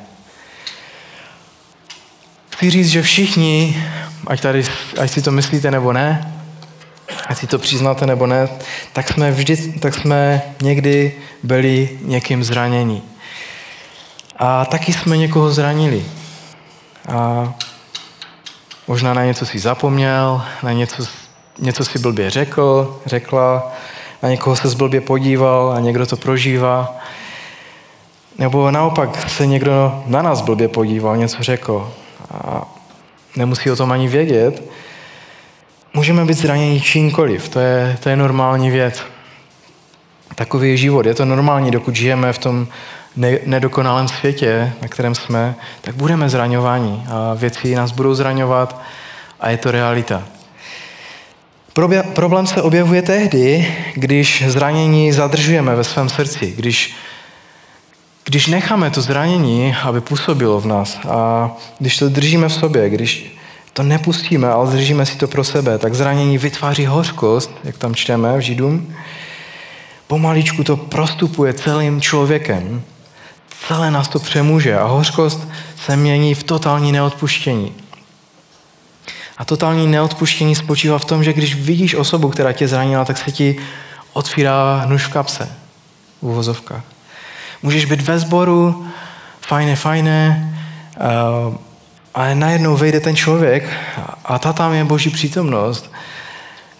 Chci 2.51 2.71
říct, 2.71 2.89
že 2.89 3.03
všichni, 3.03 3.85
ať, 4.27 4.41
tady, 4.41 4.65
ať 5.01 5.11
si 5.11 5.23
to 5.23 5.31
myslíte 5.31 5.71
nebo 5.71 5.93
ne, 5.93 6.34
ať 7.27 7.39
si 7.39 7.47
to 7.47 7.59
přiznáte 7.59 8.07
nebo 8.07 8.27
ne, 8.27 8.49
tak 8.93 9.09
jsme, 9.09 9.31
vždy, 9.31 9.57
tak 9.57 9.95
jsme 9.95 10.43
někdy 10.63 11.13
byli 11.43 11.99
někým 12.03 12.45
zraněni. 12.45 13.03
A 14.37 14.65
taky 14.65 14.93
jsme 14.93 15.17
někoho 15.17 15.51
zranili. 15.51 16.05
A 17.09 17.53
možná 18.89 19.15
na 19.15 19.25
něco 19.25 19.47
si 19.47 19.59
zapomněl, 19.59 20.43
na 20.63 20.73
něco, 20.73 21.05
něco 21.59 21.85
si 21.85 21.99
blbě 21.99 22.31
řekl, 22.31 23.01
řekla, 23.07 23.73
na 24.23 24.29
někoho 24.29 24.57
se 24.57 24.69
zblbě 24.69 25.01
podíval 25.01 25.73
a 25.73 25.81
někdo 25.81 26.07
to 26.07 26.17
prožívá. 26.17 26.97
Nebo 28.39 28.71
naopak 28.71 29.31
se 29.31 29.47
někdo 29.47 30.03
na 30.07 30.23
nás 30.23 30.41
blbě 30.41 30.69
podíval, 30.69 31.17
něco 31.17 31.43
řekl 31.43 31.93
a 32.31 32.63
nemusí 33.37 33.71
o 33.71 33.77
tom 33.77 33.93
ani 33.93 34.09
vědět. 34.09 34.63
Můžeme 35.97 36.25
být 36.25 36.39
zraněni 36.39 36.81
čímkoliv, 36.81 37.49
to 37.49 37.61
je, 37.61 37.97
to 38.03 38.09
je 38.09 38.17
normální 38.17 38.71
věc. 38.71 39.03
Takový 40.35 40.71
je 40.71 40.77
život, 40.77 41.07
je 41.07 41.15
to 41.15 41.25
normální, 41.25 41.71
dokud 41.71 41.97
žijeme 41.97 42.33
v 42.33 42.39
tom 42.39 42.69
ne- 43.17 43.39
nedokonalém 43.47 44.09
světě, 44.09 44.73
na 44.83 44.89
kterém 44.89 45.15
jsme, 45.15 45.55
tak 45.81 45.95
budeme 45.95 46.29
zraňováni 46.29 47.03
a 47.09 47.35
věci 47.35 47.75
nás 47.75 47.93
budou 47.93 48.15
zraňovat 48.15 48.83
a 49.41 49.51
je 49.51 49.57
to 49.57 49.71
realita. 49.71 50.23
Probě- 51.73 52.03
problém 52.03 52.47
se 52.47 52.63
objevuje 52.63 53.03
tehdy, 53.03 53.75
když 53.95 54.45
zranění 54.47 55.13
zadržujeme 55.13 55.75
ve 55.75 55.85
svém 55.85 56.09
srdci, 56.09 56.55
když, 56.57 56.97
když 58.25 58.47
necháme 58.47 58.91
to 58.91 59.01
zranění, 59.01 59.77
aby 59.83 60.01
působilo 60.01 60.61
v 60.61 60.67
nás 60.67 60.99
a 61.09 61.51
když 61.79 61.99
to 61.99 62.09
držíme 62.09 62.49
v 62.49 62.53
sobě, 62.53 62.91
když 62.91 63.37
to 63.75 63.83
nepustíme, 63.83 64.49
ale 64.49 64.71
držíme 64.71 65.07
si 65.07 65.19
to 65.19 65.29
pro 65.29 65.45
sebe, 65.45 65.79
tak 65.79 65.95
zranění 65.95 66.39
vytváří 66.39 66.87
hořkost, 66.87 67.51
jak 67.65 67.79
tam 67.79 67.95
čteme 67.95 68.37
v 68.37 68.41
Židům. 68.41 68.95
Pomaličku 70.07 70.65
to 70.65 70.77
prostupuje 70.77 71.55
celým 71.55 72.01
člověkem 72.01 72.83
Celé 73.69 73.91
nás 73.91 74.09
to 74.09 74.19
přemůže 74.19 74.79
a 74.79 74.85
hořkost 74.85 75.49
se 75.85 75.97
mění 75.97 76.35
v 76.35 76.43
totální 76.43 76.93
neodpuštění. 76.93 77.73
A 79.39 79.45
totální 79.45 79.87
neodpuštění 79.87 80.55
spočívá 80.55 80.99
v 80.99 81.05
tom, 81.05 81.25
že 81.25 81.33
když 81.33 81.55
vidíš 81.55 81.95
osobu, 81.95 82.29
která 82.29 82.53
tě 82.53 82.69
zranila, 82.69 83.05
tak 83.05 83.19
se 83.19 83.33
ti 83.33 83.57
otvírá 84.13 84.85
nůž 84.87 85.07
v 85.07 85.13
kapse, 85.13 85.49
v 86.23 86.27
uvozovkách. 86.27 86.83
Můžeš 87.63 87.85
být 87.85 88.01
ve 88.01 88.19
sboru, 88.19 88.87
fajné, 89.41 89.77
fajné, 89.77 90.55
uh, 91.49 91.55
ale 92.15 92.35
najednou 92.35 92.77
vejde 92.77 93.01
ten 93.01 93.17
člověk 93.17 93.73
a 94.25 94.39
ta 94.39 94.53
tam 94.53 94.73
je 94.73 94.85
boží 94.85 95.11
přítomnost. 95.11 95.93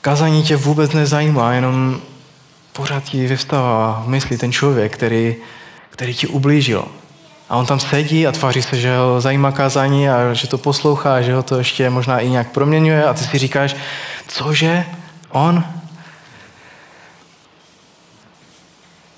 Kazání 0.01 0.43
tě 0.43 0.57
vůbec 0.57 0.93
nezajímá, 0.93 1.53
jenom 1.53 2.01
pořád 2.73 3.05
ti 3.05 3.27
vyvstává 3.27 4.03
v 4.07 4.09
mysli 4.09 4.39
ten 4.39 4.53
člověk, 4.53 4.93
který 4.93 5.37
který 5.95 6.15
ti 6.15 6.27
ublížil. 6.27 6.85
A 7.49 7.57
on 7.57 7.67
tam 7.67 7.81
sedí 7.81 8.27
a 8.27 8.33
tváří 8.33 8.63
se, 8.63 8.77
že 8.77 8.97
ho 8.97 9.21
zajímá 9.21 9.53
kázání 9.53 10.09
a 10.09 10.35
že 10.35 10.49
to 10.49 10.59
poslouchá, 10.59 11.23
že 11.23 11.35
ho 11.35 11.43
to 11.43 11.59
ještě 11.59 11.91
možná 11.91 12.19
i 12.19 12.29
nějak 12.29 12.51
proměňuje 12.51 13.05
a 13.05 13.15
ty 13.15 13.25
si 13.25 13.39
říkáš, 13.39 13.77
cože? 14.29 14.85
On? 15.31 15.65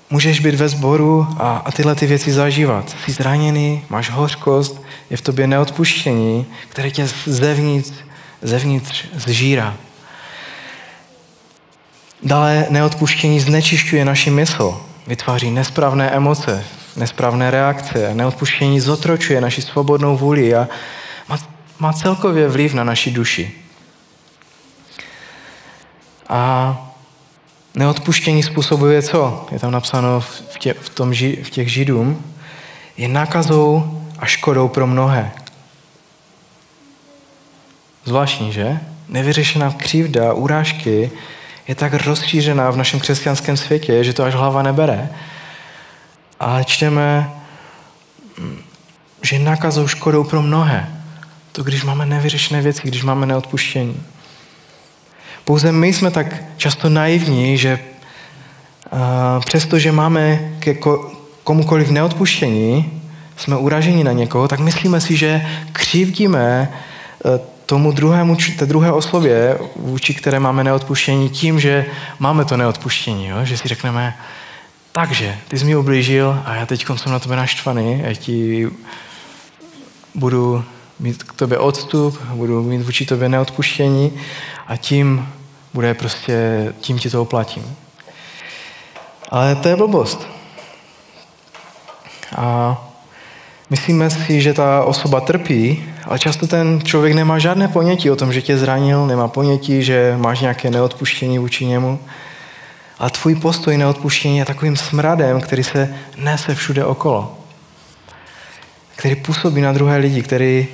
Můžeš 0.09 0.39
být 0.39 0.55
ve 0.55 0.69
sboru 0.69 1.27
a, 1.37 1.57
a 1.57 1.71
tyhle 1.71 1.95
ty 1.95 2.05
věci 2.05 2.31
zažívat. 2.31 2.95
Jsi 3.05 3.11
zraněný, 3.11 3.83
máš 3.89 4.09
hořkost, 4.09 4.81
je 5.09 5.17
v 5.17 5.21
tobě 5.21 5.47
neodpuštění, 5.47 6.45
které 6.69 6.91
tě 6.91 7.07
zevnitř, 7.25 7.93
zevnitř 8.41 9.05
zžírá. 9.15 9.75
Dále 12.23 12.65
neodpuštění 12.69 13.39
znečišťuje 13.39 14.05
naši 14.05 14.29
mysl 14.29 14.81
vytváří 15.07 15.51
nesprávné 15.51 16.11
emoce, 16.11 16.65
nesprávné 16.95 17.51
reakce. 17.51 18.13
Neodpuštění 18.13 18.79
zotročuje 18.79 19.41
naši 19.41 19.61
svobodnou 19.61 20.17
vůli 20.17 20.55
a 20.55 20.67
má, 21.29 21.37
má 21.79 21.93
celkově 21.93 22.47
vliv 22.47 22.73
na 22.73 22.83
naši 22.83 23.11
duši. 23.11 23.51
A 26.29 26.86
neodpuštění 27.77 28.43
způsobuje 28.43 29.01
co? 29.01 29.45
Je 29.51 29.59
tam 29.59 29.71
napsáno 29.71 30.19
v, 30.19 30.57
tě, 30.59 30.73
v, 30.73 30.89
tom, 30.89 31.11
v 31.43 31.49
těch 31.49 31.71
židům. 31.71 32.23
Je 32.97 33.07
nákazou 33.07 34.01
a 34.19 34.25
škodou 34.25 34.67
pro 34.67 34.87
mnohé. 34.87 35.31
Zvláštní, 38.05 38.51
že? 38.51 38.79
Nevyřešená 39.09 39.71
křivda, 39.71 40.33
urážky 40.33 41.11
je 41.67 41.75
tak 41.75 41.93
rozšířená 41.93 42.69
v 42.69 42.77
našem 42.77 42.99
křesťanském 42.99 43.57
světě, 43.57 44.03
že 44.03 44.13
to 44.13 44.23
až 44.23 44.33
hlava 44.33 44.61
nebere. 44.61 45.09
A 46.39 46.63
čteme, 46.63 47.31
že 49.21 49.39
nakazou 49.39 49.87
škodou 49.87 50.23
pro 50.23 50.41
mnohé. 50.41 50.89
To, 51.51 51.63
když 51.63 51.83
máme 51.83 52.05
nevyřešené 52.05 52.61
věci, 52.61 52.81
když 52.83 53.03
máme 53.03 53.25
neodpuštění. 53.25 54.03
Pouze 55.47 55.71
my 55.71 55.93
jsme 55.93 56.11
tak 56.11 56.27
často 56.57 56.89
naivní, 56.89 57.57
že 57.57 57.79
přestože 59.45 59.91
máme 59.91 60.51
ke 60.59 60.75
komukoliv 61.43 61.89
neodpuštění, 61.89 63.01
jsme 63.37 63.57
uraženi 63.57 64.03
na 64.03 64.11
někoho, 64.11 64.47
tak 64.47 64.59
myslíme 64.59 65.01
si, 65.01 65.17
že 65.17 65.41
křivdíme 65.71 66.69
e, 66.69 67.39
tomu 67.65 67.91
druhému, 67.91 68.37
té 68.57 68.65
druhé 68.65 68.91
oslově, 68.91 69.59
vůči 69.75 70.13
které 70.13 70.39
máme 70.39 70.63
neodpuštění, 70.63 71.29
tím, 71.29 71.59
že 71.59 71.85
máme 72.19 72.45
to 72.45 72.57
neodpuštění, 72.57 73.27
jo? 73.27 73.37
že 73.43 73.57
si 73.57 73.67
řekneme, 73.67 74.15
takže, 74.91 75.35
ty 75.47 75.59
jsi 75.59 75.65
mi 75.65 75.75
ublížil 75.75 76.41
a 76.45 76.55
já 76.55 76.65
teď 76.65 76.85
jsem 76.95 77.11
na 77.11 77.19
tebe 77.19 77.35
naštvaný, 77.35 78.01
já 78.03 78.13
ti 78.13 78.67
budu 80.15 80.63
mít 80.99 81.23
k 81.23 81.33
tobě 81.33 81.57
odstup, 81.57 82.21
budu 82.33 82.63
mít 82.63 82.81
vůči 82.81 83.05
tobě 83.05 83.29
neodpuštění 83.29 84.11
a 84.67 84.77
tím 84.77 85.27
bude 85.77 85.93
prostě, 85.93 86.33
tím 86.81 86.99
ti 86.99 87.09
to 87.09 87.21
oplatím. 87.21 87.75
Ale 89.29 89.55
to 89.55 89.69
je 89.69 89.75
blbost. 89.75 90.27
A 92.35 92.77
Myslíme 93.69 94.09
si, 94.09 94.41
že 94.41 94.53
ta 94.53 94.83
osoba 94.83 95.21
trpí, 95.21 95.83
ale 96.05 96.19
často 96.19 96.47
ten 96.47 96.81
člověk 96.83 97.13
nemá 97.13 97.39
žádné 97.39 97.67
ponětí 97.67 98.11
o 98.11 98.15
tom, 98.15 98.33
že 98.33 98.41
tě 98.41 98.57
zranil, 98.57 99.05
nemá 99.05 99.27
ponětí, 99.27 99.83
že 99.83 100.15
máš 100.17 100.39
nějaké 100.39 100.69
neodpuštění 100.69 101.39
vůči 101.39 101.65
němu. 101.65 101.99
A 102.99 103.09
tvůj 103.09 103.35
postoj 103.35 103.77
neodpuštění 103.77 104.37
je 104.37 104.45
takovým 104.45 104.77
smradem, 104.77 105.41
který 105.41 105.63
se 105.63 105.95
nese 106.17 106.55
všude 106.55 106.85
okolo. 106.85 107.37
Který 108.95 109.15
působí 109.15 109.61
na 109.61 109.73
druhé 109.73 109.97
lidi, 109.97 110.21
který 110.21 110.67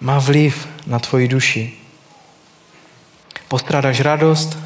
má 0.00 0.18
vliv 0.18 0.68
na 0.86 0.98
tvoji 0.98 1.28
duši. 1.28 1.72
Postrádáš 3.48 4.00
radost, 4.00 4.58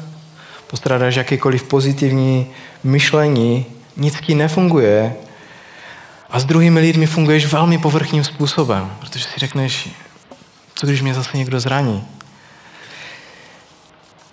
postrádáš 0.67 1.15
jakýkoliv 1.15 1.63
pozitivní 1.63 2.47
myšlení, 2.83 3.65
nic 3.97 4.21
ti 4.21 4.35
nefunguje, 4.35 5.15
a 6.33 6.39
s 6.39 6.45
druhými 6.45 6.79
lidmi 6.79 7.05
funguješ 7.05 7.45
velmi 7.45 7.77
povrchním 7.77 8.23
způsobem, 8.23 8.91
protože 8.99 9.23
si 9.23 9.39
řekneš, 9.39 9.89
co 10.75 10.87
když 10.87 11.01
mě 11.01 11.13
zase 11.13 11.37
někdo 11.37 11.59
zraní. 11.59 12.03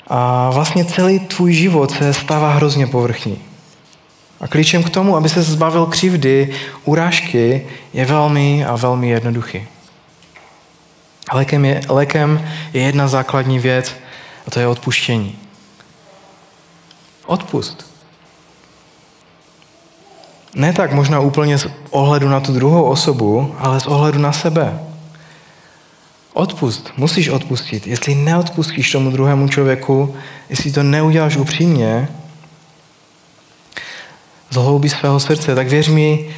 A 0.07 0.51
vlastně 0.51 0.85
celý 0.85 1.19
tvůj 1.19 1.53
život 1.53 1.91
se 1.91 2.15
stává 2.15 2.55
hrozně 2.55 2.87
povrchní. 2.87 3.39
A 4.41 4.49
klíčem 4.49 4.83
k 4.83 4.91
tomu, 4.91 5.17
aby 5.17 5.29
se 5.29 5.43
zbavil 5.43 5.87
křivdy, 5.87 6.55
urážky, 6.85 7.67
je 7.93 8.05
velmi 8.05 8.65
a 8.65 8.77
velmi 8.77 9.09
jednoduchý. 9.09 9.67
Lékem 11.33 11.65
je, 11.65 11.81
lékem 11.89 12.49
je 12.73 12.83
jedna 12.83 13.09
základní 13.09 13.59
věc 13.59 13.97
A 14.47 14.51
to 14.51 14.61
je 14.61 14.67
odpuštění. 14.67 15.39
Odpust. 17.27 17.91
Ne 20.55 20.73
tak 20.73 20.93
možná 20.93 21.21
úplně 21.21 21.59
z 21.59 21.67
ohledu 21.91 22.29
na 22.29 22.41
tu 22.41 22.53
druhou 22.53 22.83
osobu, 22.83 23.55
ale 23.59 23.81
z 23.81 23.87
ohledu 23.87 24.19
na 24.19 24.33
sebe. 24.33 24.81
Odpust, 26.33 26.93
musíš 26.97 27.29
odpustit. 27.29 27.87
Jestli 27.87 28.15
neodpustíš 28.15 28.93
tomu 28.93 29.11
druhému 29.11 29.49
člověku, 29.49 30.17
jestli 30.49 30.73
to 30.73 30.83
neuděláš 30.83 31.37
upřímně, 31.37 32.09
z 34.51 34.57
hloubi 34.57 34.89
svého 34.89 35.21
srdce, 35.21 35.55
tak 35.55 35.69
věř 35.69 35.89
mi, 35.89 36.35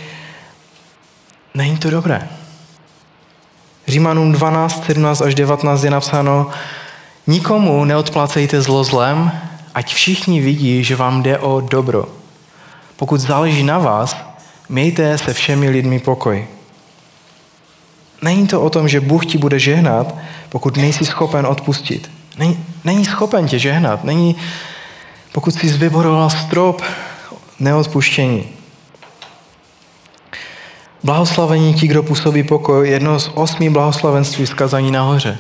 není 1.54 1.78
to 1.78 1.90
dobré. 1.90 2.28
Římanům 3.88 4.32
12, 4.32 4.84
17 4.86 5.20
až 5.20 5.34
19 5.34 5.84
je 5.84 5.90
napsáno, 5.90 6.50
nikomu 7.26 7.84
neodplácejte 7.84 8.62
zlo 8.62 8.84
zlem, 8.84 9.32
ať 9.74 9.94
všichni 9.94 10.40
vidí, 10.40 10.84
že 10.84 10.96
vám 10.96 11.22
jde 11.22 11.38
o 11.38 11.60
dobro. 11.60 12.08
Pokud 12.96 13.20
záleží 13.20 13.62
na 13.62 13.78
vás, 13.78 14.16
mějte 14.68 15.18
se 15.18 15.34
všemi 15.34 15.68
lidmi 15.68 15.98
pokoj. 15.98 16.46
Není 18.22 18.46
to 18.46 18.62
o 18.62 18.70
tom, 18.70 18.88
že 18.88 19.00
Bůh 19.00 19.26
ti 19.26 19.38
bude 19.38 19.58
žehnat, 19.58 20.14
pokud 20.48 20.76
nejsi 20.76 21.06
schopen 21.06 21.46
odpustit. 21.46 22.10
Není, 22.38 22.64
není 22.84 23.04
schopen 23.04 23.48
tě 23.48 23.58
žehnat. 23.58 24.04
Není, 24.04 24.36
pokud 25.32 25.54
jsi 25.54 25.68
vyboroval 25.68 26.30
strop 26.30 26.82
neodpuštění. 27.60 28.48
Blahoslavení 31.02 31.74
ti, 31.74 31.86
kdo 31.86 32.02
působí 32.02 32.42
pokoj, 32.42 32.88
jedno 32.88 33.20
z 33.20 33.30
osmi 33.34 33.70
blahoslavenství 33.70 34.46
zkazání 34.46 34.90
nahoře. 34.90 35.38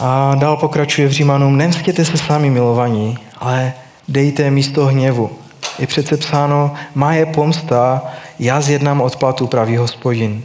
A 0.00 0.34
dál 0.34 0.56
pokračuje 0.56 1.08
v 1.08 1.12
Římanům, 1.12 1.56
nemstěte 1.56 2.04
se 2.04 2.18
sami 2.18 2.50
milovaní, 2.50 3.18
ale 3.38 3.72
dejte 4.08 4.50
místo 4.50 4.86
hněvu. 4.86 5.30
Je 5.78 5.86
přece 5.86 6.16
psáno, 6.16 6.74
má 6.94 7.12
je 7.12 7.26
pomsta, 7.26 8.02
já 8.38 8.60
zjednám 8.60 9.00
odplatu, 9.00 9.46
pravý 9.46 9.76
hospodin. 9.76 10.42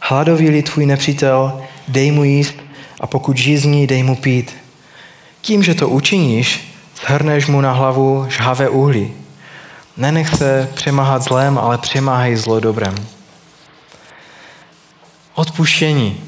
Hladový 0.00 0.62
tvůj 0.62 0.86
nepřítel, 0.86 1.60
dej 1.88 2.10
mu 2.10 2.24
jíst 2.24 2.54
a 3.00 3.06
pokud 3.06 3.36
žízní, 3.36 3.86
dej 3.86 4.02
mu 4.02 4.16
pít. 4.16 4.56
Tím, 5.40 5.62
že 5.62 5.74
to 5.74 5.88
učiníš, 5.88 6.74
zhrneš 7.06 7.46
mu 7.46 7.60
na 7.60 7.72
hlavu 7.72 8.26
žhavé 8.28 8.68
uhlí. 8.68 9.12
Nenech 9.96 10.34
se 10.36 10.68
přemáhat 10.74 11.22
zlem, 11.22 11.58
ale 11.58 11.78
přemáhej 11.78 12.36
zlo 12.36 12.60
dobrem. 12.60 12.94
Odpuštění. 15.34 16.20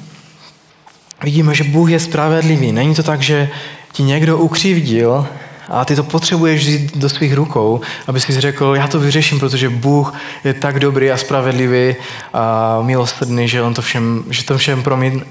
Vidíme, 1.25 1.55
že 1.55 1.65
Bůh 1.65 1.91
je 1.91 2.01
spravedlivý. 2.01 2.73
Není 2.73 2.95
to 2.95 3.03
tak, 3.03 3.23
že 3.23 3.51
ti 3.93 4.03
někdo 4.03 4.39
ukřivdil 4.39 5.27
a 5.69 5.85
ty 5.85 5.97
to 5.97 6.03
potřebuješ 6.03 6.63
vzít 6.63 6.97
do 6.97 7.09
svých 7.09 7.35
rukou, 7.35 7.81
aby 8.07 8.21
si 8.21 8.41
řekl, 8.41 8.75
já 8.77 8.89
to 8.89 9.01
vyřeším, 9.01 9.39
protože 9.39 9.69
Bůh 9.69 10.15
je 10.45 10.55
tak 10.55 10.81
dobrý 10.81 11.11
a 11.11 11.17
spravedlivý 11.17 11.97
a 12.33 12.79
milosrdný, 12.83 13.49
že, 13.49 13.63
on 13.63 13.75
to 13.75 13.83
všem, 13.83 14.25
že 14.31 14.45
to 14.45 14.59
všem 14.59 14.83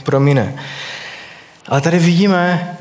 promine. 0.04 0.56
Ale 1.68 1.82
tady 1.82 2.00
vidíme, 2.00 2.78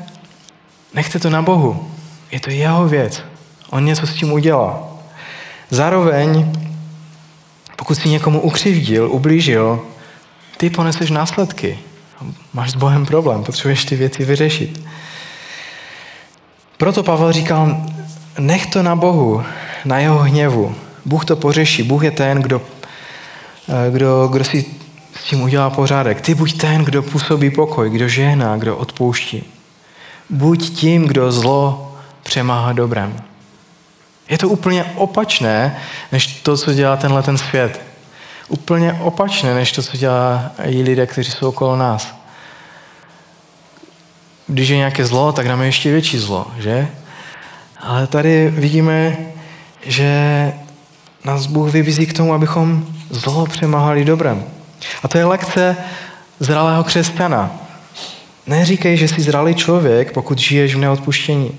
nechte 0.93 1.19
to 1.19 1.29
na 1.29 1.41
Bohu. 1.41 1.91
Je 2.31 2.39
to 2.39 2.49
jeho 2.49 2.87
věc. 2.87 3.23
On 3.69 3.85
něco 3.85 4.07
s 4.07 4.13
tím 4.13 4.31
udělá. 4.31 4.87
Zároveň, 5.69 6.51
pokud 7.75 7.95
si 7.95 8.09
někomu 8.09 8.41
ukřivdil, 8.41 9.11
ublížil, 9.11 9.81
ty 10.57 10.69
poneseš 10.69 11.11
následky. 11.11 11.79
Máš 12.53 12.71
s 12.71 12.75
Bohem 12.75 13.05
problém, 13.05 13.43
potřebuješ 13.43 13.85
ty 13.85 13.95
věci 13.95 14.25
vyřešit. 14.25 14.81
Proto 16.77 17.03
Pavel 17.03 17.31
říkal, 17.31 17.77
nech 18.39 18.65
to 18.65 18.83
na 18.83 18.95
Bohu, 18.95 19.43
na 19.85 19.99
jeho 19.99 20.19
hněvu. 20.19 20.75
Bůh 21.05 21.25
to 21.25 21.35
pořeší. 21.35 21.83
Bůh 21.83 22.03
je 22.03 22.11
ten, 22.11 22.41
kdo, 22.41 22.61
eh, 23.69 23.91
kdo, 23.91 24.27
kdo 24.27 24.43
si 24.43 24.65
s 25.15 25.23
tím 25.23 25.41
udělá 25.41 25.69
pořádek. 25.69 26.21
Ty 26.21 26.35
buď 26.35 26.57
ten, 26.57 26.85
kdo 26.85 27.03
působí 27.03 27.51
pokoj, 27.51 27.89
kdo 27.89 28.07
žehná, 28.07 28.57
kdo 28.57 28.77
odpouští. 28.77 29.43
Buď 30.29 30.69
tím, 30.69 31.07
kdo 31.07 31.31
zlo 31.31 31.95
přemáhá 32.23 32.73
dobrem. 32.73 33.21
Je 34.29 34.37
to 34.37 34.49
úplně 34.49 34.83
opačné, 34.83 35.77
než 36.11 36.27
to, 36.27 36.57
co 36.57 36.73
dělá 36.73 36.97
tenhle 36.97 37.23
ten 37.23 37.37
svět. 37.37 37.81
Úplně 38.47 38.93
opačné, 38.93 39.53
než 39.53 39.71
to, 39.71 39.83
co 39.83 39.97
dělají 39.97 40.83
lidé, 40.83 41.07
kteří 41.07 41.31
jsou 41.31 41.49
okolo 41.49 41.75
nás. 41.75 42.18
Když 44.49 44.69
je 44.69 44.77
nějaké 44.77 45.05
zlo, 45.05 45.31
tak 45.31 45.47
dáme 45.47 45.65
ještě 45.65 45.91
větší 45.91 46.17
zlo, 46.17 46.47
že? 46.59 46.87
Ale 47.79 48.07
tady 48.07 48.49
vidíme, 48.49 49.17
že 49.85 50.11
nás 51.25 51.45
Bůh 51.45 51.71
vybízí 51.71 52.05
k 52.05 52.13
tomu, 52.13 52.33
abychom 52.33 52.85
zlo 53.09 53.45
přemáhali 53.45 54.05
dobrem. 54.05 54.43
A 55.03 55.07
to 55.07 55.17
je 55.17 55.25
lekce 55.25 55.77
zralého 56.39 56.83
křesťana. 56.83 57.51
Neříkej, 58.47 58.97
že 58.97 59.07
jsi 59.07 59.21
zralý 59.21 59.55
člověk, 59.55 60.11
pokud 60.11 60.39
žiješ 60.39 60.75
v 60.75 60.79
neodpuštění. 60.79 61.51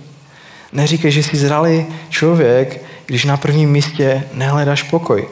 Neříkej, 0.72 1.10
že 1.10 1.22
jsi 1.22 1.36
zralý 1.36 1.86
člověk, 2.08 2.84
když 3.06 3.24
na 3.24 3.36
prvním 3.36 3.70
místě 3.70 4.24
nehledáš 4.34 4.82
pokoj. 4.82 5.28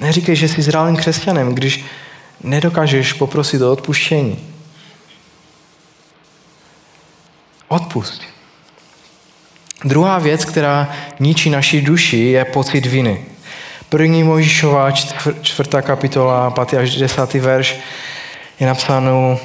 Neříkej, 0.00 0.36
že 0.36 0.48
jsi 0.48 0.62
zralým 0.62 0.96
křesťanem, 0.96 1.54
když 1.54 1.84
nedokážeš 2.44 3.12
poprosit 3.12 3.62
o 3.62 3.72
odpuštění. 3.72 4.55
Odpust. 7.76 8.22
Druhá 9.84 10.18
věc, 10.18 10.44
která 10.44 10.88
ničí 11.20 11.50
naši 11.50 11.80
duši, 11.80 12.18
je 12.18 12.44
pocit 12.44 12.86
viny. 12.86 13.24
První 13.88 14.24
Mojžíšová 14.24 14.90
čtvrtá 15.42 15.82
kapitola, 15.82 16.50
5. 16.50 16.80
až 16.80 16.96
10. 16.96 17.34
verš 17.34 17.76
je 18.60 18.66
napsáno, 18.66 19.38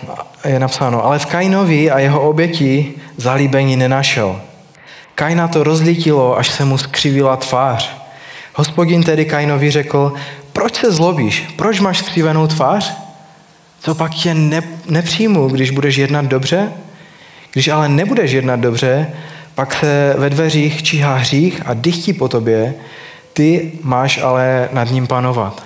je 0.45 0.59
napsáno, 0.59 1.05
ale 1.05 1.19
v 1.19 1.25
Kainovi 1.25 1.91
a 1.91 1.99
jeho 1.99 2.29
oběti 2.29 2.93
zalíbení 3.17 3.75
nenašel. 3.75 4.41
Kaina 5.15 5.47
to 5.47 5.63
rozlítilo, 5.63 6.37
až 6.37 6.49
se 6.49 6.65
mu 6.65 6.77
skřivila 6.77 7.37
tvář. 7.37 7.95
Hospodin 8.53 9.03
tedy 9.03 9.25
Kainovi 9.25 9.71
řekl, 9.71 10.13
proč 10.53 10.75
se 10.75 10.91
zlobíš? 10.91 11.53
Proč 11.55 11.79
máš 11.79 11.97
skřivenou 11.97 12.47
tvář? 12.47 12.93
Co 13.79 13.95
pak 13.95 14.13
tě 14.13 14.33
ne, 14.33 14.63
nepřijmu, 14.85 15.49
když 15.49 15.71
budeš 15.71 15.95
jednat 15.95 16.25
dobře? 16.25 16.71
Když 17.51 17.67
ale 17.67 17.89
nebudeš 17.89 18.31
jednat 18.31 18.59
dobře, 18.59 19.07
pak 19.55 19.73
se 19.73 20.15
ve 20.17 20.29
dveřích 20.29 20.83
číhá 20.83 21.15
hřích 21.15 21.61
a 21.65 21.73
dychtí 21.73 22.13
po 22.13 22.27
tobě, 22.27 22.73
ty 23.33 23.71
máš 23.83 24.17
ale 24.17 24.69
nad 24.71 24.91
ním 24.91 25.07
panovat. 25.07 25.63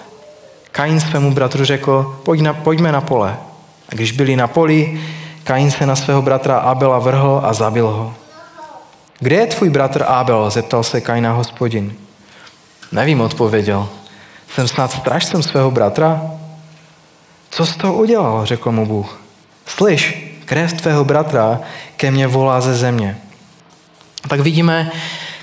Kain 0.71 0.99
svému 0.99 1.31
bratru 1.31 1.65
řekl, 1.65 2.19
Pojď 2.23 2.41
na, 2.41 2.53
pojďme 2.53 2.91
na 2.91 3.01
pole. 3.01 3.37
A 3.89 3.95
když 3.95 4.11
byli 4.11 4.35
na 4.35 4.47
poli, 4.47 5.01
Kain 5.43 5.71
se 5.71 5.85
na 5.85 5.95
svého 5.95 6.21
bratra 6.21 6.57
Abela 6.57 6.99
vrhl 6.99 7.41
a 7.43 7.53
zabil 7.53 7.87
ho. 7.87 8.13
Kde 9.19 9.35
je 9.35 9.47
tvůj 9.47 9.69
bratr 9.69 10.03
Abel? 10.07 10.49
zeptal 10.49 10.83
se 10.83 11.01
Kaina 11.01 11.33
hospodin. 11.33 11.93
Nevím, 12.91 13.21
odpověděl. 13.21 13.89
Jsem 14.53 14.67
snad 14.67 14.91
strážcem 14.91 15.43
svého 15.43 15.71
bratra? 15.71 16.21
Co 17.49 17.65
z 17.65 17.75
toho 17.75 17.93
udělal, 17.93 18.45
řekl 18.45 18.71
mu 18.71 18.85
Bůh. 18.85 19.21
Slyš, 19.65 20.24
krev 20.45 20.73
tvého 20.73 21.05
bratra 21.05 21.59
ke 21.97 22.11
mně 22.11 22.27
volá 22.27 22.61
ze 22.61 22.75
země. 22.75 23.17
Tak 24.27 24.39
vidíme, 24.39 24.91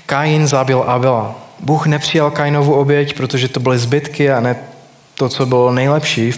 Kain 0.05 0.47
zabil 0.47 0.83
Abela. 0.87 1.35
Bůh 1.59 1.85
nepřijal 1.85 2.31
Kainovu 2.31 2.73
oběť, 2.73 3.17
protože 3.17 3.47
to 3.47 3.59
byly 3.59 3.77
zbytky 3.77 4.31
a 4.31 4.39
ne 4.39 4.55
to, 5.15 5.29
co 5.29 5.45
bylo 5.45 5.71
nejlepší 5.71 6.33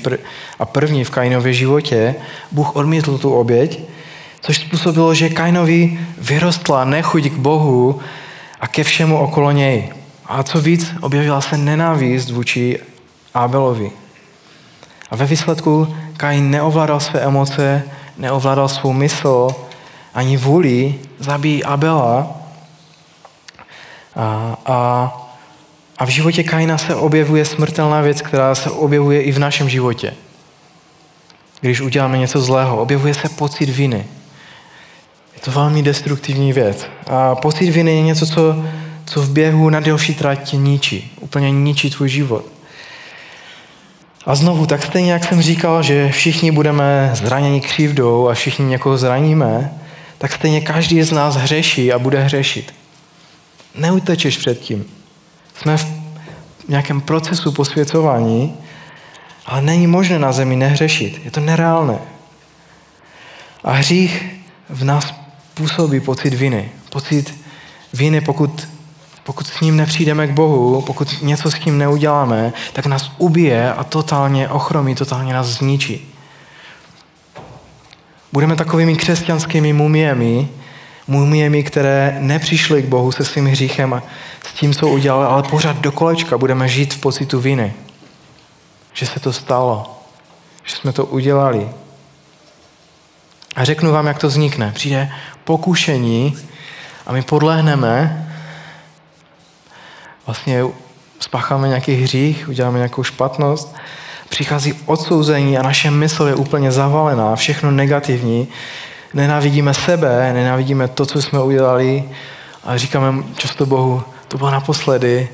a 0.60 0.66
první 0.66 1.04
v 1.04 1.10
Kainově 1.10 1.54
životě. 1.54 2.16
Bůh 2.52 2.76
odmítl 2.76 3.18
tu 3.18 3.34
oběť 3.34 3.80
což 4.46 4.58
způsobilo, 4.58 5.14
že 5.14 5.30
Kainovi 5.30 6.00
vyrostla 6.18 6.86
nechuť 6.86 7.24
k 7.24 7.38
Bohu 7.38 8.00
a 8.62 8.68
ke 8.68 8.84
všemu 8.84 9.18
okolo 9.18 9.52
něj. 9.52 9.90
A 10.26 10.44
co 10.44 10.62
víc, 10.62 10.94
objevila 11.02 11.42
se 11.42 11.58
nenávist 11.58 12.30
vůči 12.30 12.80
Abelovi. 13.34 13.92
A 15.12 15.16
ve 15.16 15.26
výsledku 15.26 15.96
Kain 16.18 16.52
neovládal 16.52 17.00
své 17.00 17.20
emoce, 17.20 17.84
neovládal 18.18 18.70
svou 18.70 18.94
mysl, 18.94 19.56
ani 20.14 20.38
vůli, 20.38 20.96
zabíjí 21.20 21.64
Abela. 21.64 22.28
A, 24.16 24.58
a, 24.66 25.12
a 25.98 26.06
v 26.06 26.10
životě 26.10 26.44
Kaina 26.44 26.78
se 26.78 26.96
objevuje 26.96 27.46
smrtelná 27.46 28.02
věc, 28.02 28.22
která 28.22 28.56
se 28.56 28.72
objevuje 28.72 29.22
i 29.22 29.32
v 29.32 29.40
našem 29.40 29.70
životě. 29.70 30.14
Když 31.62 31.82
uděláme 31.82 32.18
něco 32.18 32.42
zlého, 32.42 32.78
objevuje 32.78 33.14
se 33.14 33.30
pocit 33.30 33.70
viny 33.70 34.06
to 35.46 35.52
velmi 35.52 35.84
destruktivní 35.84 36.54
věc. 36.54 36.88
A 37.08 37.36
pocit 37.36 37.72
viny 37.72 37.96
je 37.96 38.02
něco, 38.02 38.26
co, 38.26 38.64
co 39.06 39.22
v 39.22 39.30
běhu 39.30 39.70
na 39.70 39.80
delší 39.80 40.16
trať 40.16 40.54
ničí. 40.54 41.14
Úplně 41.22 41.52
ničí 41.52 41.90
tvůj 41.90 42.10
život. 42.10 42.46
A 44.26 44.36
znovu, 44.36 44.66
tak 44.66 44.84
stejně 44.84 45.12
jak 45.12 45.24
jsem 45.24 45.42
říkal, 45.42 45.84
že 45.84 46.12
všichni 46.12 46.52
budeme 46.52 47.12
zraněni 47.14 47.62
křivdou 47.62 48.30
a 48.30 48.34
všichni 48.34 48.66
někoho 48.66 48.98
zraníme, 48.98 49.74
tak 50.18 50.34
stejně 50.34 50.62
každý 50.62 51.04
z 51.04 51.12
nás 51.12 51.36
hřeší 51.36 51.94
a 51.94 52.00
bude 52.00 52.24
hřešit. 52.24 52.74
Neutečeš 53.76 54.38
před 54.38 54.60
tím. 54.60 54.86
Jsme 55.62 55.78
v 55.78 55.88
nějakém 56.68 57.02
procesu 57.02 57.52
posvěcování, 57.52 58.54
ale 59.46 59.62
není 59.62 59.88
možné 59.88 60.20
na 60.20 60.32
zemi 60.32 60.56
nehřešit. 60.56 61.22
Je 61.26 61.32
to 61.32 61.40
nereálné. 61.40 61.98
A 63.64 63.72
hřích 63.72 64.26
v 64.70 64.84
nás 64.84 65.14
působí 65.54 66.00
pocit 66.00 66.34
viny. 66.34 66.72
Pocit 66.90 67.34
viny, 67.94 68.22
pokud, 68.22 68.68
pokud 69.26 69.48
s 69.48 69.62
ním 69.62 69.78
nepřijdeme 69.78 70.28
k 70.28 70.32
Bohu, 70.32 70.82
pokud 70.82 71.22
něco 71.22 71.52
s 71.52 71.60
tím 71.60 71.78
neuděláme, 71.78 72.54
tak 72.74 72.86
nás 72.86 73.12
ubije 73.18 73.74
a 73.74 73.84
totálně 73.84 74.50
ochromí, 74.50 74.96
totálně 74.96 75.34
nás 75.34 75.48
zničí. 75.48 76.14
Budeme 78.32 78.56
takovými 78.56 78.96
křesťanskými 78.96 79.74
mumiemi, 79.74 80.50
mumiemi, 81.08 81.64
které 81.64 82.18
nepřišly 82.20 82.84
k 82.84 82.86
Bohu 82.86 83.12
se 83.12 83.26
svým 83.26 83.46
hříchem 83.46 83.94
a 83.94 84.04
s 84.46 84.54
tím, 84.54 84.74
co 84.74 84.88
udělali, 84.88 85.26
ale 85.26 85.44
pořád 85.44 85.78
do 85.78 85.92
kolečka 85.92 86.38
budeme 86.38 86.68
žít 86.68 86.94
v 86.94 86.98
pocitu 86.98 87.40
viny. 87.40 87.74
Že 88.94 89.06
se 89.06 89.20
to 89.20 89.34
stalo. 89.34 90.00
Že 90.64 90.76
jsme 90.76 90.94
to 90.94 91.06
udělali. 91.06 91.70
A 93.56 93.64
řeknu 93.64 93.92
vám, 93.92 94.08
jak 94.08 94.20
to 94.20 94.28
vznikne. 94.28 94.72
Přijde 94.72 95.12
pokušení 95.44 96.38
a 97.06 97.14
my 97.14 97.22
podlehneme, 97.22 98.25
vlastně 100.26 100.64
spácháme 101.20 101.68
nějaký 101.68 101.94
hřích, 101.94 102.50
uděláme 102.50 102.78
nějakou 102.78 103.04
špatnost, 103.04 103.76
přichází 104.30 104.74
odsouzení 104.86 105.58
a 105.58 105.64
naše 105.64 105.92
mysl 105.92 106.24
je 106.24 106.36
úplně 106.36 106.72
zavalená, 106.72 107.36
všechno 107.36 107.72
negativní, 107.72 108.48
nenávidíme 109.14 109.74
sebe, 109.74 110.34
nenávidíme 110.34 110.88
to, 110.88 111.06
co 111.06 111.22
jsme 111.22 111.44
udělali 111.44 112.04
a 112.64 112.78
říkáme 112.78 113.24
často 113.38 113.66
Bohu, 113.66 114.04
to 114.28 114.38
bylo 114.38 114.52
naposledy, 114.52 115.30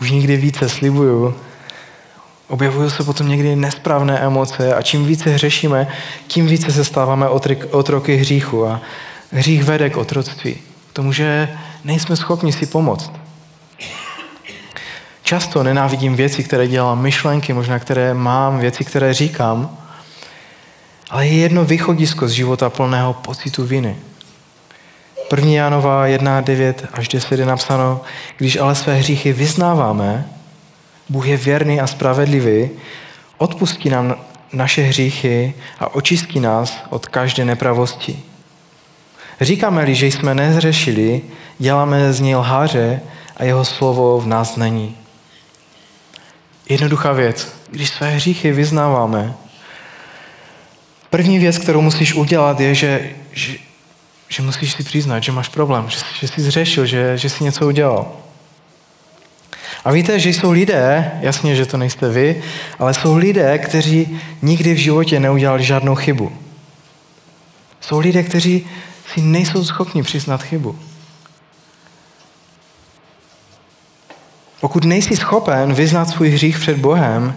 už 0.00 0.10
nikdy 0.10 0.36
více, 0.36 0.68
slibuju. 0.68 1.34
Objevují 2.48 2.90
se 2.90 3.04
potom 3.04 3.28
někdy 3.28 3.56
nesprávné 3.56 4.18
emoce 4.18 4.74
a 4.74 4.82
čím 4.82 5.04
více 5.06 5.30
hřešíme, 5.30 5.86
tím 6.26 6.46
více 6.46 6.72
se 6.72 6.84
stáváme 6.84 7.28
otroky 7.70 8.16
hříchu 8.16 8.66
a 8.66 8.80
hřích 9.32 9.64
vede 9.64 9.90
k 9.90 9.96
otroctví. 9.96 10.54
K 10.90 10.92
tomu, 10.92 11.12
že 11.12 11.48
nejsme 11.84 12.16
schopni 12.16 12.52
si 12.52 12.66
pomoct. 12.66 13.21
Často 15.32 15.62
nenávidím 15.62 16.16
věci, 16.16 16.44
které 16.44 16.68
dělám, 16.68 17.02
myšlenky 17.02 17.52
možná, 17.52 17.78
které 17.78 18.14
mám, 18.14 18.58
věci, 18.58 18.84
které 18.84 19.14
říkám, 19.14 19.78
ale 21.10 21.26
je 21.26 21.32
jedno 21.32 21.64
východisko 21.64 22.28
z 22.28 22.30
života 22.30 22.70
plného 22.70 23.12
pocitu 23.12 23.64
viny. 23.64 23.96
1. 25.30 25.50
Janova 25.50 26.06
1, 26.06 26.40
9 26.40 26.86
až 26.92 27.08
10 27.08 27.40
je 27.40 27.46
napsáno, 27.46 28.00
když 28.36 28.56
ale 28.56 28.74
své 28.74 28.94
hříchy 28.94 29.32
vyznáváme, 29.32 30.28
Bůh 31.08 31.26
je 31.26 31.36
věrný 31.36 31.80
a 31.80 31.86
spravedlivý, 31.86 32.70
odpustí 33.38 33.88
nám 33.88 34.16
naše 34.52 34.82
hříchy 34.82 35.54
a 35.80 35.94
očistí 35.94 36.40
nás 36.40 36.84
od 36.90 37.06
každé 37.06 37.44
nepravosti. 37.44 38.22
Říkáme-li, 39.40 39.94
že 39.94 40.06
jsme 40.06 40.34
nezřešili, 40.34 41.22
děláme 41.58 42.12
z 42.12 42.20
něj 42.20 42.34
lháře 42.34 43.00
a 43.36 43.44
jeho 43.44 43.64
slovo 43.64 44.20
v 44.20 44.26
nás 44.26 44.56
není. 44.56 45.01
Jednoduchá 46.72 47.12
věc. 47.12 47.56
Když 47.70 47.88
své 47.88 48.10
hříchy 48.10 48.52
vyznáváme, 48.52 49.34
první 51.10 51.38
věc, 51.38 51.58
kterou 51.58 51.80
musíš 51.80 52.14
udělat, 52.14 52.60
je, 52.60 52.74
že, 52.74 53.10
že, 53.32 53.52
že 54.28 54.42
musíš 54.42 54.72
si 54.72 54.82
přiznat, 54.82 55.22
že 55.22 55.32
máš 55.32 55.48
problém, 55.48 55.84
že, 55.88 55.98
že 56.20 56.28
jsi 56.28 56.40
zřešil, 56.40 56.86
že, 56.86 57.18
že 57.18 57.28
jsi 57.28 57.44
něco 57.44 57.66
udělal. 57.66 58.12
A 59.84 59.92
víte, 59.92 60.20
že 60.20 60.30
jsou 60.30 60.50
lidé, 60.50 61.10
jasně, 61.20 61.56
že 61.56 61.66
to 61.66 61.76
nejste 61.76 62.08
vy, 62.08 62.42
ale 62.78 62.94
jsou 62.94 63.16
lidé, 63.16 63.58
kteří 63.58 64.20
nikdy 64.42 64.74
v 64.74 64.78
životě 64.78 65.20
neudělali 65.20 65.64
žádnou 65.64 65.94
chybu. 65.94 66.32
Jsou 67.80 67.98
lidé, 67.98 68.22
kteří 68.22 68.66
si 69.14 69.20
nejsou 69.20 69.64
schopni 69.64 70.02
přiznat 70.02 70.42
chybu. 70.42 70.78
Pokud 74.62 74.84
nejsi 74.84 75.16
schopen 75.16 75.74
vyznat 75.74 76.08
svůj 76.08 76.28
hřích 76.28 76.58
před 76.58 76.78
Bohem, 76.78 77.34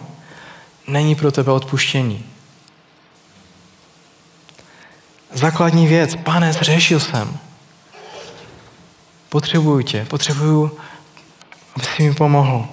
není 0.88 1.16
pro 1.16 1.32
tebe 1.32 1.52
odpuštění. 1.52 2.26
Základní 5.34 5.88
věc, 5.88 6.16
pane, 6.16 6.54
zřešil 6.54 7.00
jsem. 7.00 7.38
Potřebuju 9.30 9.82
tě, 9.82 10.06
potřebuju, 10.10 10.78
aby 11.76 11.86
si 11.86 12.04
mi 12.04 12.14
pomohl. 12.14 12.68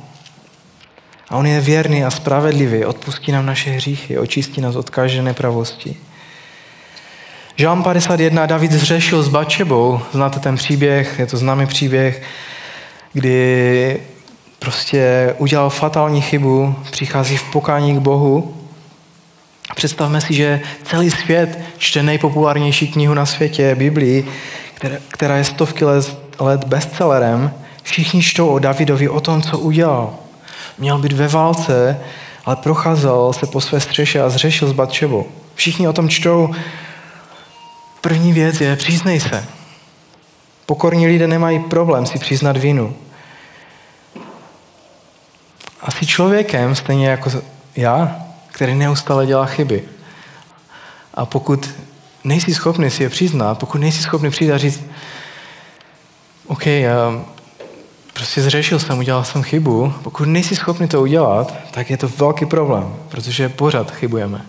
A 1.29 1.37
on 1.37 1.47
je 1.47 1.61
věrný 1.61 2.05
a 2.05 2.11
spravedlivý, 2.11 2.85
odpustí 2.85 3.33
nám 3.33 3.47
naše 3.47 3.71
hříchy, 3.71 4.19
očistí 4.19 4.61
nás 4.61 4.77
od 4.77 4.91
každé 4.91 5.23
nepravosti. 5.23 5.97
Žám 7.57 7.83
51, 7.83 8.47
David 8.47 8.73
zřešil 8.73 9.23
s 9.23 9.29
Bačebou, 9.29 10.01
znáte 10.12 10.41
ten 10.41 10.57
příběh, 10.57 11.19
je 11.19 11.27
to 11.27 11.37
známý 11.37 11.67
příběh, 11.67 12.23
kdy 13.12 14.12
prostě 14.62 15.35
udělal 15.38 15.70
fatální 15.70 16.20
chybu, 16.20 16.75
přichází 16.90 17.37
v 17.37 17.51
pokání 17.51 17.96
k 17.96 17.98
Bohu. 17.98 18.55
Představme 19.75 20.20
si, 20.20 20.35
že 20.35 20.61
celý 20.85 21.11
svět 21.11 21.59
čte 21.79 22.03
nejpopulárnější 22.03 22.88
knihu 22.88 23.14
na 23.14 23.27
světě, 23.27 23.75
Biblii, 23.75 24.29
která 25.09 25.37
je 25.37 25.44
stovky 25.44 25.85
let 26.38 26.64
bestsellerem. 26.64 27.53
Všichni 27.83 28.22
čtou 28.22 28.48
o 28.48 28.59
Davidovi, 28.59 29.09
o 29.09 29.20
tom, 29.20 29.42
co 29.42 29.59
udělal. 29.59 30.14
Měl 30.79 30.98
být 30.98 31.12
ve 31.12 31.29
válce, 31.29 32.01
ale 32.44 32.57
procházel 32.57 33.33
se 33.33 33.46
po 33.46 33.61
své 33.61 33.81
střeše 33.81 34.22
a 34.22 34.29
zřešil 34.29 34.68
s 34.68 34.72
Batšebou. 34.72 35.27
Všichni 35.55 35.88
o 35.88 35.92
tom 35.92 36.09
čtou. 36.09 36.55
První 38.01 38.33
věc 38.33 38.61
je, 38.61 38.77
přiznej 38.77 39.20
se. 39.20 39.44
Pokorní 40.66 41.07
lidé 41.07 41.27
nemají 41.27 41.59
problém 41.59 42.07
si 42.07 42.18
přiznat 42.18 42.57
vinu 42.57 42.94
asi 45.83 46.07
člověkem, 46.07 46.75
stejně 46.75 47.09
jako 47.09 47.31
já, 47.77 48.16
který 48.47 48.75
neustále 48.75 49.27
dělá 49.27 49.47
chyby. 49.47 49.85
A 51.14 51.27
pokud 51.27 51.71
nejsi 52.25 52.55
schopný 52.55 52.90
si 52.90 53.03
je 53.03 53.09
přiznat, 53.09 53.59
pokud 53.59 53.79
nejsi 53.79 54.03
schopný 54.03 54.31
přijít 54.31 54.53
a 54.53 54.59
říct, 54.59 54.81
OK, 56.47 56.62
prostě 58.12 58.42
zřešil 58.42 58.79
jsem, 58.79 58.99
udělal 58.99 59.25
jsem 59.25 59.42
chybu, 59.42 59.95
pokud 60.03 60.25
nejsi 60.25 60.57
schopný 60.57 60.88
to 60.88 61.03
udělat, 61.03 61.55
tak 61.71 61.90
je 61.90 61.97
to 61.97 62.09
velký 62.09 62.47
problém, 62.47 62.97
protože 63.09 63.49
pořád 63.49 63.90
chybujeme. 63.90 64.47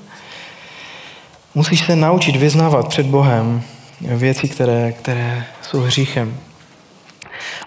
Musíš 1.56 1.86
se 1.86 1.96
naučit 1.96 2.36
vyznávat 2.36 2.88
před 2.88 3.06
Bohem 3.06 3.64
věci, 4.02 4.50
které, 4.50 4.92
které 4.92 5.46
jsou 5.62 5.80
hříchem. 5.80 6.38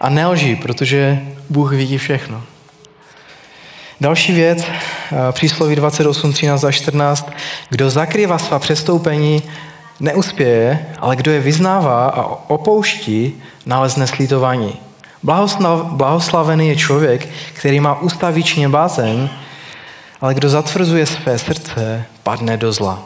A 0.00 0.08
nelží, 0.08 0.56
protože 0.56 1.22
Bůh 1.50 1.72
vidí 1.72 1.98
všechno. 1.98 2.42
Další 4.00 4.32
věc, 4.32 4.64
eh, 4.64 5.32
přísloví 5.32 5.76
28, 5.76 6.32
13 6.32 6.64
a 6.64 6.72
14. 6.72 7.30
Kdo 7.68 7.90
zakrývá 7.90 8.38
svá 8.38 8.58
přestoupení, 8.58 9.42
neuspěje, 10.00 10.86
ale 10.98 11.16
kdo 11.16 11.30
je 11.30 11.40
vyznává 11.40 12.06
a 12.08 12.50
opouští, 12.50 13.42
nalezne 13.66 14.06
slítování. 14.06 14.76
Blahoslavený 15.90 16.68
je 16.68 16.76
člověk, 16.76 17.28
který 17.52 17.80
má 17.80 18.00
ustavičně 18.00 18.68
bázeň, 18.68 19.28
ale 20.20 20.34
kdo 20.34 20.48
zatvrzuje 20.48 21.06
své 21.06 21.38
srdce, 21.38 22.04
padne 22.22 22.56
do 22.56 22.72
zla. 22.72 23.02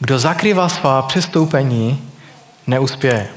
Kdo 0.00 0.18
zakrývá 0.18 0.68
svá 0.68 1.02
přestoupení, 1.02 2.10
neuspěje. 2.66 3.28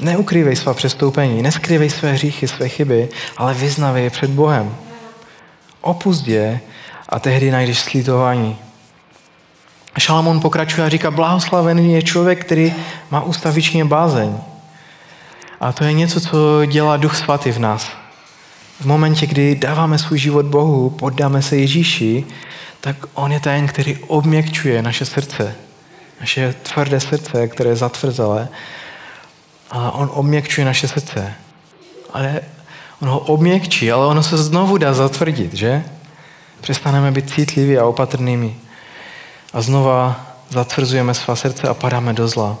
Neukrývej 0.00 0.56
svá 0.56 0.74
přestoupení, 0.74 1.42
neskrývej 1.42 1.90
své 1.90 2.12
hříchy, 2.12 2.48
své 2.48 2.68
chyby, 2.68 3.08
ale 3.36 3.54
vyznavej 3.54 4.04
je 4.04 4.10
před 4.10 4.30
Bohem. 4.30 4.76
Opust 5.80 6.28
je 6.28 6.60
a 7.08 7.18
tehdy 7.18 7.50
najdeš 7.50 7.78
slítování. 7.78 8.56
Šalamón 9.98 10.40
pokračuje 10.40 10.86
a 10.86 10.88
říká, 10.88 11.10
blahoslavený 11.10 11.94
je 11.94 12.02
člověk, 12.02 12.44
který 12.44 12.74
má 13.10 13.22
ustavičně 13.22 13.84
bázeň. 13.84 14.38
A 15.60 15.72
to 15.72 15.84
je 15.84 15.92
něco, 15.92 16.20
co 16.20 16.64
dělá 16.66 16.96
Duch 16.96 17.16
Svatý 17.16 17.50
v 17.50 17.58
nás. 17.58 17.90
V 18.80 18.86
momentě, 18.86 19.26
kdy 19.26 19.54
dáváme 19.54 19.98
svůj 19.98 20.18
život 20.18 20.46
Bohu, 20.46 20.90
poddáme 20.90 21.42
se 21.42 21.56
Ježíši, 21.56 22.24
tak 22.80 22.96
On 23.14 23.32
je 23.32 23.40
ten, 23.40 23.66
který 23.66 23.96
obměkčuje 23.96 24.82
naše 24.82 25.04
srdce. 25.04 25.54
Naše 26.20 26.54
tvrdé 26.62 27.00
srdce, 27.00 27.48
které 27.48 27.70
je 27.70 27.76
zatvrzelé 27.76 28.48
a 29.70 29.90
on 29.90 30.10
obměkčuje 30.14 30.64
naše 30.64 30.88
srdce. 30.88 31.34
Ale 32.12 32.40
on 33.02 33.08
ho 33.08 33.18
obměkčí, 33.18 33.92
ale 33.92 34.06
ono 34.06 34.22
se 34.22 34.36
znovu 34.36 34.78
dá 34.78 34.94
zatvrdit, 34.94 35.54
že? 35.54 35.84
Přestaneme 36.60 37.10
být 37.10 37.30
citliví 37.30 37.78
a 37.78 37.86
opatrnými. 37.86 38.56
A 39.52 39.62
znova 39.62 40.26
zatvrzujeme 40.48 41.14
svá 41.14 41.36
srdce 41.36 41.68
a 41.68 41.74
padáme 41.74 42.12
do 42.12 42.28
zla. 42.28 42.56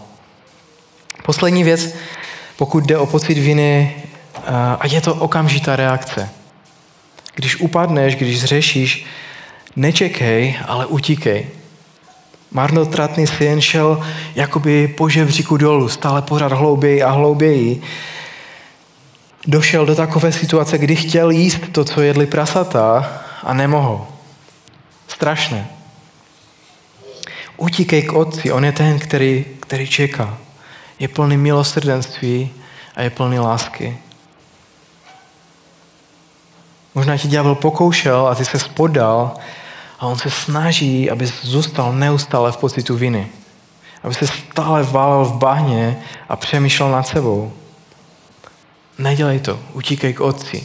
Poslední 1.22 1.64
věc, 1.64 1.94
pokud 2.56 2.84
jde 2.84 2.98
o 2.98 3.06
pocit 3.06 3.34
viny, 3.34 3.96
a 4.80 4.86
je 4.86 5.00
to 5.00 5.14
okamžitá 5.14 5.76
reakce. 5.76 6.30
Když 7.34 7.60
upadneš, 7.60 8.16
když 8.16 8.40
zřešíš, 8.40 9.06
nečekej, 9.76 10.58
ale 10.66 10.86
utíkej. 10.86 11.46
Marnotratný 12.50 13.26
syn 13.26 13.60
šel 13.60 14.02
jakoby 14.34 14.88
po 14.88 15.08
žebříku 15.08 15.56
dolů, 15.56 15.88
stále 15.88 16.22
pořád 16.22 16.52
hlouběji 16.52 17.02
a 17.02 17.10
hlouběji. 17.10 17.82
Došel 19.46 19.86
do 19.86 19.94
takové 19.94 20.32
situace, 20.32 20.78
kdy 20.78 20.96
chtěl 20.96 21.30
jíst 21.30 21.60
to, 21.72 21.84
co 21.84 22.00
jedli 22.00 22.26
prasata 22.26 23.12
a 23.42 23.54
nemohl. 23.54 24.06
Strašné. 25.08 25.68
Utíkej 27.56 28.02
k 28.02 28.12
otci, 28.12 28.52
on 28.52 28.64
je 28.64 28.72
ten, 28.72 28.98
který, 28.98 29.44
který 29.60 29.88
čeká. 29.88 30.38
Je 30.98 31.08
plný 31.08 31.36
milosrdenství 31.36 32.50
a 32.96 33.02
je 33.02 33.10
plný 33.10 33.38
lásky. 33.38 33.98
Možná 36.94 37.16
ti 37.16 37.28
ďábel 37.28 37.54
pokoušel 37.54 38.26
a 38.26 38.34
ty 38.34 38.44
se 38.44 38.58
spodal 38.58 39.36
a 40.00 40.06
on 40.06 40.18
se 40.18 40.30
snaží, 40.30 41.10
aby 41.10 41.26
zůstal 41.26 41.92
neustále 41.92 42.52
v 42.52 42.56
pocitu 42.56 42.96
viny. 42.96 43.26
Aby 44.02 44.14
se 44.14 44.26
stále 44.26 44.82
válel 44.82 45.24
v 45.24 45.38
bahně 45.38 46.02
a 46.28 46.36
přemýšlel 46.36 46.90
nad 46.90 47.06
sebou. 47.06 47.52
Nedělej 48.98 49.40
to, 49.40 49.60
utíkej 49.72 50.12
k 50.12 50.20
otci. 50.20 50.64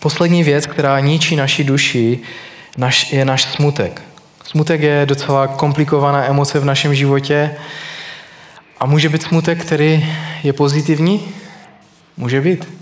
Poslední 0.00 0.42
věc, 0.42 0.66
která 0.66 1.00
ničí 1.00 1.36
naši 1.36 1.64
duši, 1.64 2.20
je 3.10 3.24
náš 3.24 3.44
smutek. 3.44 4.02
Smutek 4.44 4.80
je 4.80 5.06
docela 5.06 5.46
komplikovaná 5.46 6.24
emoce 6.24 6.60
v 6.60 6.64
našem 6.64 6.94
životě 6.94 7.56
a 8.80 8.86
může 8.86 9.08
být 9.08 9.22
smutek, 9.22 9.64
který 9.64 10.14
je 10.42 10.52
pozitivní? 10.52 11.28
Může 12.16 12.40
být. 12.40 12.81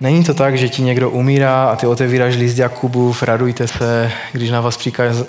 Není 0.00 0.24
to 0.24 0.34
tak, 0.34 0.58
že 0.58 0.68
ti 0.68 0.82
někdo 0.82 1.10
umírá 1.10 1.64
a 1.64 1.76
ty 1.76 1.86
otevíráš 1.86 2.36
list 2.36 2.58
Jakubův, 2.58 3.22
radujte 3.22 3.68
se, 3.68 4.12
když 4.32 4.50
na 4.50 4.60
vás 4.60 4.78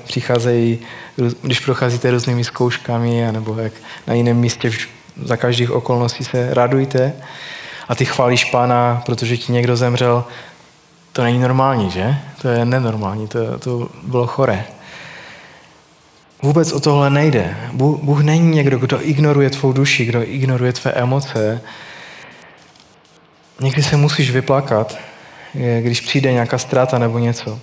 přicházejí, 0.03 0.79
když 1.41 1.59
procházíte 1.59 2.11
různými 2.11 2.43
zkouškami, 2.43 3.27
nebo 3.31 3.59
jak 3.59 3.73
na 4.07 4.13
jiném 4.13 4.37
místě 4.37 4.71
za 5.23 5.37
každých 5.37 5.71
okolností 5.71 6.23
se 6.23 6.53
radujte 6.53 7.13
a 7.87 7.95
ty 7.95 8.05
chválíš 8.05 8.45
pána, 8.45 9.03
protože 9.05 9.37
ti 9.37 9.51
někdo 9.51 9.75
zemřel. 9.75 10.25
To 11.13 11.23
není 11.23 11.39
normální, 11.39 11.91
že? 11.91 12.15
To 12.41 12.47
je 12.47 12.65
nenormální, 12.65 13.27
to, 13.27 13.59
to 13.59 13.89
bylo 14.03 14.27
choré. 14.27 14.65
Vůbec 16.41 16.71
o 16.71 16.79
tohle 16.79 17.09
nejde. 17.09 17.57
Bůh 17.73 18.23
není 18.23 18.55
někdo, 18.55 18.77
kdo 18.77 19.07
ignoruje 19.07 19.49
tvou 19.49 19.73
duši, 19.73 20.05
kdo 20.05 20.23
ignoruje 20.23 20.73
tvé 20.73 20.91
emoce, 20.91 21.61
Někdy 23.59 23.83
se 23.83 23.97
musíš 23.97 24.31
vyplakat, 24.31 24.97
když 25.81 26.01
přijde 26.01 26.31
nějaká 26.31 26.57
ztráta 26.57 26.97
nebo 26.97 27.19
něco. 27.19 27.59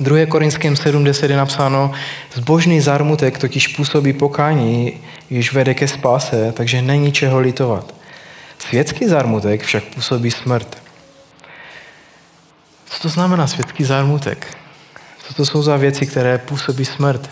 2. 0.00 0.26
Korinským 0.26 0.76
70 0.76 1.30
je 1.30 1.36
napsáno, 1.36 1.92
zbožný 2.34 2.80
zármutek 2.80 3.38
totiž 3.38 3.68
působí 3.68 4.12
pokání, 4.12 5.00
již 5.30 5.52
vede 5.52 5.74
ke 5.74 5.88
spáse, 5.88 6.52
takže 6.52 6.82
není 6.82 7.12
čeho 7.12 7.40
litovat. 7.40 7.94
Světský 8.58 9.08
zármutek 9.08 9.62
však 9.62 9.84
působí 9.84 10.30
smrt. 10.30 10.82
Co 12.86 13.02
to 13.02 13.08
znamená 13.08 13.46
světský 13.46 13.84
zármutek? 13.84 14.46
Co 15.26 15.34
to 15.34 15.46
jsou 15.46 15.62
za 15.62 15.76
věci, 15.76 16.06
které 16.06 16.38
působí 16.38 16.84
smrt? 16.84 17.30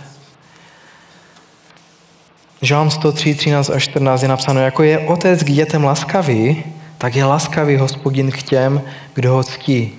Žálm 2.63 2.91
103, 2.91 3.35
13 3.35 3.71
a 3.71 3.79
14 3.79 4.23
je 4.23 4.29
napsáno, 4.29 4.61
jako 4.61 4.83
je 4.83 4.99
otec 4.99 5.43
k 5.43 5.51
dětem 5.51 5.85
laskavý, 5.85 6.65
tak 6.99 7.15
je 7.15 7.25
laskavý 7.25 7.77
hospodin 7.77 8.31
k 8.31 8.43
těm, 8.43 8.83
kdo 9.15 9.33
ho 9.33 9.45
ctí. 9.45 9.93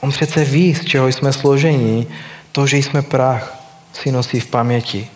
On 0.00 0.10
přece 0.10 0.44
ví, 0.44 0.74
z 0.74 0.84
čeho 0.84 1.08
jsme 1.08 1.32
složení, 1.32 2.06
to, 2.52 2.66
že 2.66 2.76
jsme 2.76 3.02
prach, 3.02 3.58
si 3.92 4.12
nosí 4.12 4.40
v 4.40 4.46
paměti. 4.46 5.08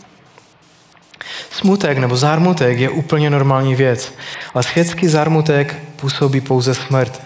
Smutek 1.51 1.99
nebo 1.99 2.16
zármutek 2.16 2.79
je 2.79 2.90
úplně 2.90 3.31
normální 3.31 3.75
věc, 3.75 4.14
ale 4.55 4.62
světský 4.62 5.09
zármutek 5.09 5.77
působí 5.97 6.40
pouze 6.40 6.75
smrt. 6.75 7.23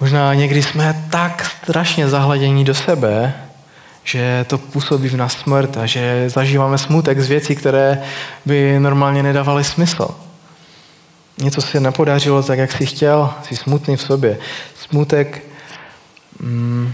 Možná 0.00 0.34
někdy 0.34 0.62
jsme 0.62 1.06
tak 1.10 1.44
strašně 1.62 2.08
zahladění 2.08 2.64
do 2.64 2.74
sebe, 2.74 3.34
že 4.04 4.44
to 4.48 4.58
působí 4.58 5.08
v 5.08 5.16
nás 5.16 5.32
smrt 5.32 5.76
a 5.76 5.86
že 5.86 6.30
zažíváme 6.30 6.78
smutek 6.78 7.20
z 7.20 7.28
věcí, 7.28 7.56
které 7.56 8.02
by 8.46 8.80
normálně 8.80 9.22
nedávaly 9.22 9.64
smysl. 9.64 10.25
Něco 11.38 11.60
se 11.60 11.80
nepodařilo 11.80 12.42
tak, 12.42 12.58
jak 12.58 12.72
jsi 12.72 12.86
chtěl, 12.86 13.30
jsi 13.42 13.56
smutný 13.56 13.96
v 13.96 14.02
sobě. 14.02 14.38
Smutek, 14.80 15.44
mm, 16.40 16.92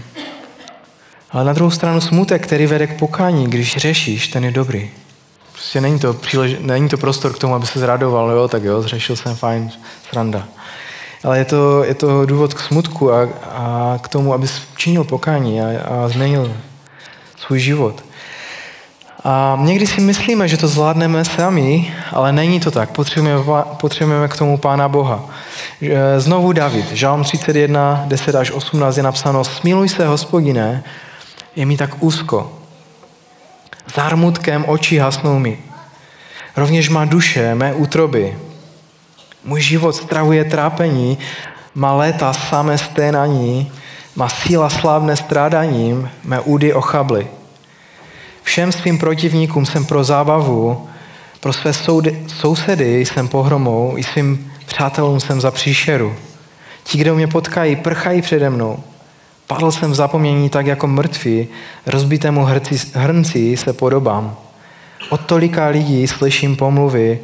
ale 1.31 1.45
na 1.45 1.53
druhou 1.53 1.71
stranu 1.71 2.01
smutek, 2.01 2.43
který 2.43 2.65
vede 2.65 2.87
k 2.87 2.99
pokání, 2.99 3.47
když 3.47 3.77
řešíš, 3.77 4.27
ten 4.27 4.45
je 4.45 4.51
dobrý. 4.51 4.91
Prostě 5.51 5.81
není 5.81 5.99
to, 5.99 6.13
přílež, 6.13 6.55
není 6.59 6.89
to 6.89 6.97
prostor 6.97 7.33
k 7.33 7.37
tomu, 7.37 7.55
aby 7.55 7.65
se 7.65 7.79
zradoval, 7.79 8.31
jo, 8.31 8.47
tak 8.47 8.63
jo, 8.63 8.81
zřešil 8.81 9.15
jsem, 9.15 9.35
fajn, 9.35 9.71
sranda. 10.09 10.47
Ale 11.23 11.37
je 11.37 11.45
to, 11.45 11.83
je 11.83 11.93
to 11.93 12.25
důvod 12.25 12.53
k 12.53 12.59
smutku 12.59 13.11
a, 13.11 13.29
a 13.51 13.99
k 14.01 14.07
tomu, 14.07 14.33
abys 14.33 14.61
činil 14.75 15.03
pokání 15.03 15.61
a, 15.61 15.65
a 15.65 16.07
změnil 16.07 16.57
svůj 17.37 17.59
život. 17.59 18.03
A 19.23 19.57
někdy 19.61 19.87
si 19.87 20.01
myslíme, 20.01 20.47
že 20.47 20.57
to 20.57 20.67
zvládneme 20.67 21.25
sami, 21.25 21.93
ale 22.11 22.31
není 22.31 22.59
to 22.59 22.71
tak. 22.71 22.91
Potřebujeme, 22.91 23.43
potřebujeme 23.81 24.27
k 24.27 24.37
tomu 24.37 24.57
Pána 24.57 24.89
Boha. 24.89 25.25
Znovu 26.17 26.53
David, 26.53 26.91
Žálm 26.91 27.23
31, 27.23 28.03
10 28.07 28.35
až 28.35 28.51
18 28.51 28.97
je 28.97 29.03
napsáno 29.03 29.43
Smiluj 29.43 29.89
se, 29.89 30.07
hospodine, 30.07 30.83
je 31.55 31.65
mi 31.65 31.77
tak 31.77 32.03
úzko. 32.03 32.51
Zármutkem 33.95 34.65
očí 34.67 34.97
hasnou 34.97 35.39
mi. 35.39 35.59
Rovněž 36.57 36.89
má 36.89 37.05
duše, 37.05 37.55
mé 37.55 37.73
útroby. 37.73 38.37
Můj 39.43 39.61
život 39.61 39.95
stravuje 39.95 40.45
trápení, 40.45 41.17
má 41.75 41.93
léta 41.93 42.33
samé 42.33 42.77
sténaní, 42.77 43.71
má 44.15 44.29
síla 44.29 44.69
slávné 44.69 45.15
strádaním, 45.15 46.09
mé 46.23 46.39
údy 46.39 46.73
ochably. 46.73 47.27
Všem 48.43 48.71
svým 48.71 48.97
protivníkům 48.97 49.65
jsem 49.65 49.85
pro 49.85 50.03
zábavu, 50.03 50.87
pro 51.39 51.53
své 51.53 51.73
soudy, 51.73 52.23
sousedy 52.27 53.05
jsem 53.05 53.27
pohromou, 53.27 53.93
i 53.97 54.03
svým 54.03 54.51
přátelům 54.65 55.19
jsem 55.19 55.41
za 55.41 55.51
příšeru. 55.51 56.15
Ti, 56.83 56.97
kdo 56.97 57.15
mě 57.15 57.27
potkají, 57.27 57.75
prchají 57.75 58.21
přede 58.21 58.49
mnou. 58.49 58.79
Padl 59.47 59.71
jsem 59.71 59.91
v 59.91 59.95
zapomnění 59.95 60.49
tak 60.49 60.65
jako 60.65 60.87
mrtvý, 60.87 61.47
rozbitému 61.85 62.43
hrci, 62.43 62.91
hrnci 62.93 63.57
se 63.57 63.73
podobám. 63.73 64.35
Od 65.09 65.21
tolika 65.21 65.67
lidí 65.67 66.07
slyším 66.07 66.55
pomluvy, 66.55 67.19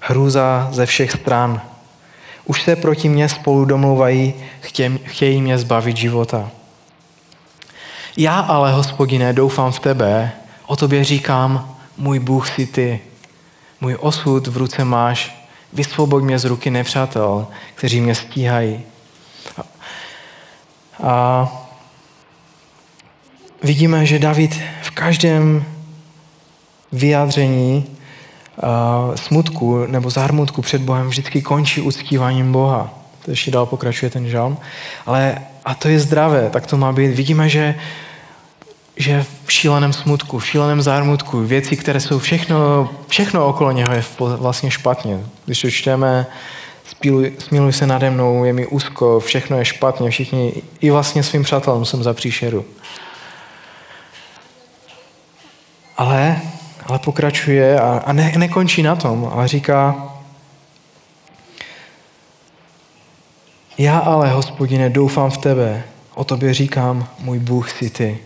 hrůza 0.00 0.68
ze 0.72 0.86
všech 0.86 1.12
stran. 1.12 1.60
Už 2.44 2.62
se 2.62 2.76
proti 2.76 3.08
mně 3.08 3.28
spolu 3.28 3.64
domluvají, 3.64 4.34
chtějí 5.04 5.42
mě 5.42 5.58
zbavit 5.58 5.96
života. 5.96 6.50
Já 8.16 8.40
ale, 8.40 8.72
hospodine, 8.72 9.32
doufám 9.32 9.72
v 9.72 9.80
tebe, 9.80 10.32
O 10.66 10.76
tobě 10.76 11.04
říkám, 11.04 11.76
můj 11.96 12.18
Bůh 12.18 12.48
si 12.48 12.66
ty. 12.66 13.00
Můj 13.80 13.96
osud 14.00 14.46
v 14.46 14.56
ruce 14.56 14.84
máš. 14.84 15.46
Vysvoboď 15.72 16.22
mě 16.22 16.38
z 16.38 16.44
ruky 16.44 16.70
nepřátel, 16.70 17.46
kteří 17.74 18.00
mě 18.00 18.14
stíhají. 18.14 18.82
A 21.02 21.48
vidíme, 23.62 24.06
že 24.06 24.18
David 24.18 24.60
v 24.82 24.90
každém 24.90 25.64
vyjádření 26.92 27.84
smutku 29.14 29.86
nebo 29.86 30.10
zármutku 30.10 30.62
před 30.62 30.82
Bohem 30.82 31.08
vždycky 31.08 31.42
končí 31.42 31.80
uctíváním 31.80 32.52
Boha. 32.52 32.90
To 33.24 33.30
ještě 33.30 33.50
dál 33.50 33.66
pokračuje 33.66 34.10
ten 34.10 34.28
žalm. 34.28 34.58
Ale 35.06 35.38
a 35.64 35.74
to 35.74 35.88
je 35.88 36.00
zdravé, 36.00 36.50
tak 36.50 36.66
to 36.66 36.76
má 36.76 36.92
být. 36.92 37.08
Vidíme, 37.08 37.48
že 37.48 37.74
že 38.96 39.24
v 39.44 39.52
šíleném 39.52 39.92
smutku, 39.92 40.38
v 40.38 40.46
šíleném 40.46 40.82
zármutku, 40.82 41.40
věci, 41.40 41.76
které 41.76 42.00
jsou 42.00 42.18
všechno, 42.18 42.90
všechno 43.08 43.46
okolo 43.46 43.72
něho 43.72 43.92
je 43.94 44.04
vlastně 44.18 44.70
špatně. 44.70 45.26
Když 45.44 45.60
to 45.60 45.70
čteme, 45.70 46.26
smiluj 47.38 47.72
se 47.72 47.86
nade 47.86 48.10
mnou, 48.10 48.44
je 48.44 48.52
mi 48.52 48.66
úzko, 48.66 49.20
všechno 49.20 49.58
je 49.58 49.64
špatně, 49.64 50.10
všichni, 50.10 50.52
i 50.80 50.90
vlastně 50.90 51.22
svým 51.22 51.42
přátelům 51.42 51.84
jsem 51.84 52.02
za 52.02 52.14
příšeru. 52.14 52.64
Ale, 55.96 56.40
ale 56.86 56.98
pokračuje 56.98 57.80
a, 57.80 58.02
a 58.06 58.12
ne, 58.12 58.32
nekončí 58.36 58.82
na 58.82 58.96
tom, 58.96 59.30
ale 59.32 59.48
říká, 59.48 60.12
já 63.78 63.98
ale, 63.98 64.30
hospodine, 64.30 64.90
doufám 64.90 65.30
v 65.30 65.38
tebe, 65.38 65.84
o 66.14 66.24
tobě 66.24 66.54
říkám, 66.54 67.08
můj 67.18 67.38
Bůh 67.38 67.70
si 67.70 67.90
ty. 67.90 68.18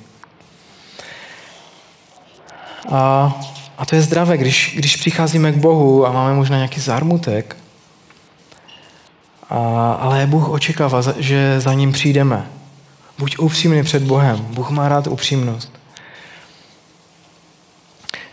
A, 2.89 3.35
a 3.79 3.87
to 3.87 3.95
je 3.95 4.03
zdravé, 4.03 4.37
když, 4.37 4.75
když 4.77 4.97
přicházíme 4.97 5.53
k 5.53 5.57
Bohu 5.57 6.07
a 6.07 6.13
máme 6.13 6.35
možná 6.35 6.57
nějaký 6.57 6.81
zármutek, 6.81 7.57
a, 9.51 9.93
ale 9.93 10.27
Bůh 10.27 10.49
očekává, 10.49 11.03
že 11.17 11.61
za 11.61 11.75
ním 11.75 11.93
přijdeme. 11.93 12.47
Buď 13.19 13.39
upřímný 13.39 13.83
před 13.83 14.03
Bohem. 14.03 14.37
Bůh 14.37 14.71
má 14.71 14.89
rád 14.89 15.07
upřímnost. 15.07 15.73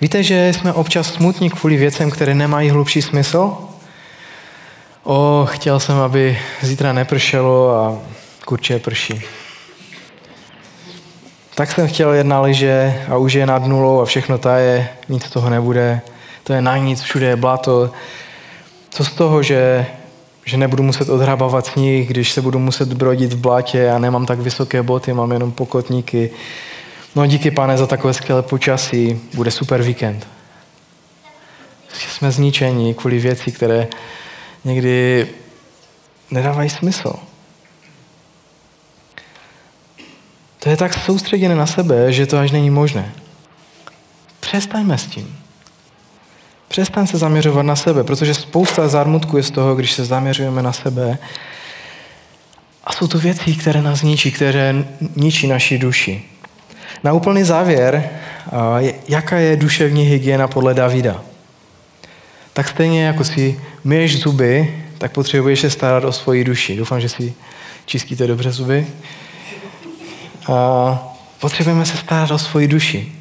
Víte, 0.01 0.23
že 0.23 0.53
jsme 0.53 0.73
občas 0.73 1.13
smutní 1.13 1.49
kvůli 1.49 1.77
věcem, 1.77 2.11
které 2.11 2.35
nemají 2.35 2.69
hlubší 2.69 3.01
smysl? 3.01 3.57
O, 5.03 5.47
chtěl 5.49 5.79
jsem, 5.79 5.97
aby 5.97 6.39
zítra 6.61 6.93
nepršelo 6.93 7.75
a 7.75 7.97
kurče 8.45 8.79
prší. 8.79 9.21
Tak 11.57 11.71
jsem 11.71 11.87
chtěl 11.87 12.13
jedna 12.13 12.41
liže 12.41 13.03
a 13.09 13.17
už 13.17 13.33
je 13.33 13.45
nad 13.45 13.65
nulou 13.65 14.01
a 14.01 14.05
všechno 14.05 14.37
taje, 14.37 14.89
nic 15.09 15.23
z 15.23 15.29
toho 15.29 15.49
nebude. 15.49 16.01
To 16.43 16.53
je 16.53 16.61
na 16.61 16.77
nic, 16.77 17.01
všude 17.01 17.25
je 17.25 17.35
blato. 17.35 17.91
Co 18.89 19.05
z 19.05 19.11
toho, 19.13 19.43
že, 19.43 19.85
že 20.45 20.57
nebudu 20.57 20.83
muset 20.83 21.09
odhrabávat 21.09 21.65
sníh, 21.65 22.07
když 22.07 22.31
se 22.31 22.41
budu 22.41 22.59
muset 22.59 22.93
brodit 22.93 23.33
v 23.33 23.37
blátě 23.37 23.91
a 23.91 23.99
nemám 23.99 24.25
tak 24.25 24.39
vysoké 24.39 24.83
boty, 24.83 25.13
mám 25.13 25.31
jenom 25.31 25.51
pokotníky. 25.51 26.29
No 27.15 27.25
díky 27.25 27.51
pane 27.51 27.77
za 27.77 27.87
takové 27.87 28.13
skvělé 28.13 28.41
počasí, 28.41 29.21
bude 29.33 29.51
super 29.51 29.81
víkend. 29.81 30.27
Jsme 31.93 32.31
zničeni 32.31 32.93
kvůli 32.93 33.19
věci, 33.19 33.51
které 33.51 33.87
někdy 34.65 35.27
nedávají 36.31 36.69
smysl. 36.69 37.13
To 40.59 40.69
je 40.69 40.77
tak 40.77 40.93
soustředěné 40.93 41.55
na 41.55 41.65
sebe, 41.65 42.13
že 42.13 42.25
to 42.25 42.37
až 42.37 42.51
není 42.51 42.69
možné. 42.69 43.11
Přestaňme 44.39 44.97
s 44.97 45.05
tím. 45.05 45.37
Přestaň 46.67 47.07
se 47.07 47.17
zaměřovat 47.17 47.63
na 47.65 47.75
sebe, 47.75 48.03
protože 48.03 48.33
spousta 48.33 48.87
zármutku 48.87 49.37
je 49.37 49.43
z 49.43 49.51
toho, 49.51 49.75
když 49.75 49.91
se 49.91 50.05
zaměřujeme 50.05 50.63
na 50.63 50.73
sebe. 50.73 51.17
A 52.83 52.93
jsou 52.93 53.07
to 53.07 53.19
věci, 53.19 53.55
které 53.55 53.81
nás 53.81 54.01
ničí, 54.01 54.31
které 54.31 54.85
ničí 55.15 55.47
naši 55.47 55.77
duši. 55.77 56.23
Na 57.03 57.13
úplný 57.13 57.43
závěr, 57.43 58.09
jaká 59.07 59.37
je 59.37 59.55
duševní 59.55 60.03
hygiena 60.03 60.47
podle 60.47 60.73
Davida? 60.73 61.21
Tak 62.53 62.67
stejně 62.67 63.05
jako 63.05 63.23
si 63.23 63.61
myješ 63.83 64.21
zuby, 64.21 64.83
tak 64.97 65.11
potřebuješ 65.11 65.59
se 65.59 65.69
starat 65.69 66.03
o 66.03 66.11
svoji 66.11 66.43
duši. 66.43 66.75
Doufám, 66.75 67.01
že 67.01 67.09
si 67.09 67.33
čistíte 67.85 68.27
dobře 68.27 68.51
zuby. 68.51 68.87
Potřebujeme 71.39 71.85
se 71.85 71.97
starat 71.97 72.31
o 72.31 72.37
svoji 72.37 72.67
duši. 72.67 73.11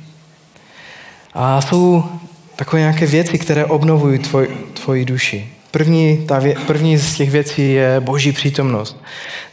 A 1.34 1.60
jsou 1.60 2.04
takové 2.56 2.80
nějaké 2.80 3.06
věci, 3.06 3.38
které 3.38 3.64
obnovují 3.64 4.18
tvoj, 4.18 4.48
tvoji 4.84 5.04
duši. 5.04 5.52
První, 5.70 6.26
ta 6.26 6.38
vě, 6.38 6.54
první 6.66 6.96
z 6.96 7.16
těch 7.16 7.30
věcí 7.30 7.72
je 7.72 8.00
boží 8.00 8.32
přítomnost. 8.32 8.96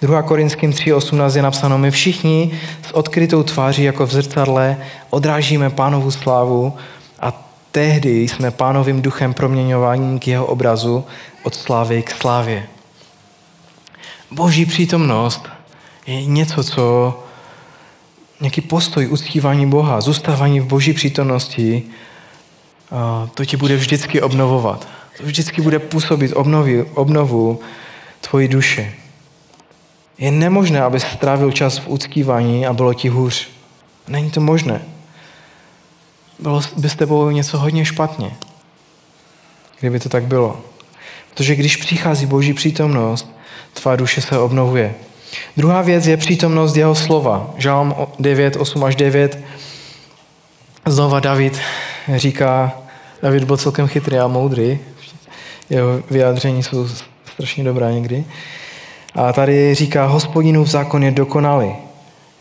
2. 0.02 0.22
Korinským 0.22 0.72
3.18 0.72 1.36
je 1.36 1.42
napsáno, 1.42 1.78
my 1.78 1.92
všichni 1.92 2.60
s 2.88 2.92
odkrytou 2.92 3.44
tváří 3.44 3.84
jako 3.84 4.06
v 4.06 4.12
zrcadle 4.12 4.78
odrážíme 5.10 5.70
pánovu 5.70 6.12
slávu 6.12 6.74
a 7.20 7.50
tehdy 7.72 8.22
jsme 8.22 8.52
pánovým 8.52 9.02
duchem 9.02 9.34
proměňování 9.34 10.20
k 10.20 10.28
jeho 10.28 10.46
obrazu 10.46 11.06
od 11.44 11.56
slávy 11.56 12.02
k 12.02 12.12
slávě. 12.12 12.68
Boží 14.32 14.66
přítomnost 14.66 15.48
je 16.08 16.26
něco, 16.26 16.64
co 16.64 17.20
nějaký 18.40 18.62
postoj 18.62 19.08
uctívání 19.08 19.66
Boha, 19.70 20.02
zůstávání 20.02 20.60
v 20.60 20.66
boží 20.66 20.94
přítomnosti, 20.94 21.84
to 23.34 23.46
ti 23.46 23.58
bude 23.58 23.76
vždycky 23.76 24.22
obnovovat. 24.22 24.88
To 25.18 25.24
vždycky 25.24 25.62
bude 25.62 25.80
působit 25.80 26.34
obnovu, 26.34 26.84
obnovu 26.94 27.60
tvojí 28.22 28.48
duše. 28.48 28.94
Je 30.18 30.32
nemožné, 30.32 30.82
aby 30.82 31.00
strávil 31.00 31.52
čas 31.52 31.78
v 31.78 31.88
uctívání 31.88 32.68
a 32.68 32.74
bylo 32.74 32.94
ti 32.94 33.10
hůř. 33.10 33.48
Není 34.08 34.32
to 34.32 34.42
možné. 34.42 34.82
Bylo 36.40 36.62
by 36.78 36.90
s 36.90 36.96
tebou 36.96 37.30
něco 37.30 37.58
hodně 37.58 37.86
špatně, 37.86 38.32
kdyby 39.80 40.00
to 40.00 40.10
tak 40.10 40.24
bylo. 40.24 40.62
Protože 41.30 41.56
když 41.56 41.76
přichází 41.76 42.26
Boží 42.26 42.54
přítomnost, 42.54 43.32
tvá 43.74 43.96
duše 43.96 44.22
se 44.22 44.40
obnovuje. 44.40 44.96
Druhá 45.58 45.82
věc 45.82 46.08
je 46.08 46.18
přítomnost 46.18 46.76
jeho 46.76 46.96
slova. 46.96 47.54
Žálm 47.58 47.96
9, 48.20 48.56
8 48.56 48.84
až 48.84 48.96
9. 48.96 49.40
Znova 50.86 51.20
David 51.20 51.60
říká, 52.16 52.72
David 53.22 53.44
byl 53.44 53.58
celkem 53.58 53.88
chytrý 53.88 54.20
a 54.20 54.28
moudrý. 54.28 54.80
Jeho 55.70 56.02
vyjádření 56.12 56.64
jsou 56.64 56.88
strašně 57.34 57.64
dobrá 57.64 57.92
někdy. 57.92 58.26
A 59.16 59.34
tady 59.34 59.76
říká, 59.76 60.06
hospodinův 60.06 60.68
zákon 60.68 61.04
je 61.04 61.12
dokonalý. 61.12 61.76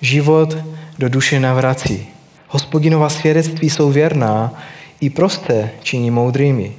Život 0.00 0.57
do 0.98 1.09
duše 1.09 1.40
navrací. 1.40 2.07
Hospodinova 2.48 3.09
svědectví 3.09 3.70
jsou 3.70 3.90
věrná, 3.90 4.55
i 5.00 5.11
prosté 5.11 5.70
činí 5.83 6.11
moudrými. 6.11 6.72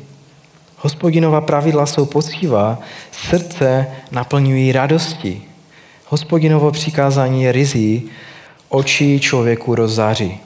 Hospodinova 0.77 1.41
pravidla 1.41 1.85
jsou 1.85 2.05
poctivá, 2.05 2.79
srdce 3.11 3.87
naplňují 4.11 4.71
radosti. 4.71 5.41
Hospodinovo 6.07 6.71
přikázání 6.71 7.43
je 7.43 7.51
rizí, 7.51 8.09
oči 8.69 9.19
člověku 9.19 9.75
rozzáří. 9.75 10.39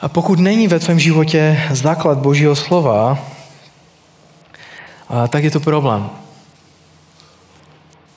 A 0.00 0.08
pokud 0.08 0.38
není 0.38 0.68
ve 0.68 0.78
tvém 0.78 0.98
životě 0.98 1.60
základ 1.70 2.18
Božího 2.18 2.56
slova, 2.56 3.18
tak 5.28 5.44
je 5.44 5.50
to 5.50 5.60
problém. 5.60 6.10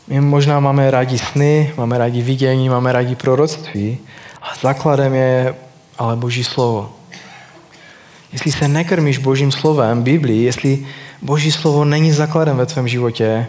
My 0.07 0.21
možná 0.21 0.59
máme 0.59 0.91
rádi 0.91 1.17
sny, 1.17 1.73
máme 1.77 1.97
rádi 1.97 2.21
vidění, 2.21 2.69
máme 2.69 2.91
rádi 2.91 3.15
proroctví, 3.15 3.97
a 4.41 4.55
základem 4.61 5.13
je 5.13 5.55
ale 5.97 6.15
Boží 6.15 6.43
slovo. 6.43 6.93
Jestli 8.33 8.51
se 8.51 8.67
nekrmíš 8.67 9.17
Božím 9.17 9.51
slovem, 9.51 10.03
Biblii, 10.03 10.43
jestli 10.43 10.87
Boží 11.21 11.51
slovo 11.51 11.85
není 11.85 12.11
základem 12.11 12.57
ve 12.57 12.65
tvém 12.65 12.87
životě, 12.87 13.47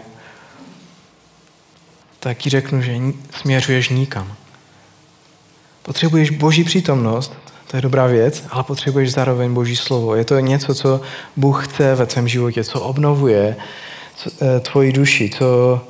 tak 2.23 2.37
ti 2.37 2.49
řeknu, 2.49 2.81
že 2.81 2.97
směřuješ 3.41 3.89
nikam. 3.89 4.33
Potřebuješ 5.83 6.29
Boží 6.29 6.63
přítomnost, 6.63 7.33
to 7.67 7.77
je 7.77 7.81
dobrá 7.81 8.07
věc, 8.07 8.43
ale 8.49 8.63
potřebuješ 8.63 9.11
zároveň 9.11 9.53
Boží 9.53 9.75
slovo. 9.75 10.15
Je 10.15 10.25
to 10.25 10.39
něco, 10.39 10.75
co 10.75 11.01
Bůh 11.35 11.67
chce 11.67 11.95
ve 11.95 12.05
tvém 12.05 12.27
životě, 12.27 12.63
co 12.63 12.81
obnovuje 12.81 13.55
eh, 14.41 14.59
tvoji 14.59 14.91
duši, 14.91 15.29
co 15.37 15.81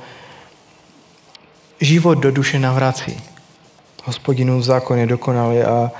život 1.82 2.16
do 2.16 2.32
duše 2.32 2.60
navrací. 2.60 3.18
Hospodinův 4.04 4.64
zákon 4.64 4.98
je 4.98 5.08
dokonalý 5.08 5.60
a 5.60 5.92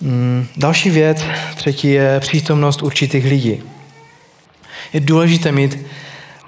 mm, 0.00 0.46
další 0.56 0.90
věc, 0.90 1.24
třetí 1.56 1.90
je 1.90 2.20
přítomnost 2.20 2.82
určitých 2.82 3.24
lidí. 3.24 3.62
Je 4.92 5.00
důležité 5.00 5.52
mít 5.52 5.78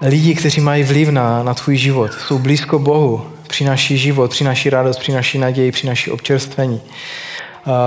lidi, 0.01 0.35
kteří 0.35 0.61
mají 0.61 0.83
vliv 0.83 1.09
na, 1.09 1.43
na 1.43 1.53
tvůj 1.53 1.77
život, 1.77 2.13
jsou 2.13 2.39
blízko 2.39 2.79
Bohu, 2.79 3.25
přináší 3.47 3.97
život, 3.97 4.31
přináší 4.31 4.69
radost, 4.69 4.97
přináší 4.97 5.37
naději, 5.37 5.71
přináší 5.71 6.11
občerstvení. 6.11 6.81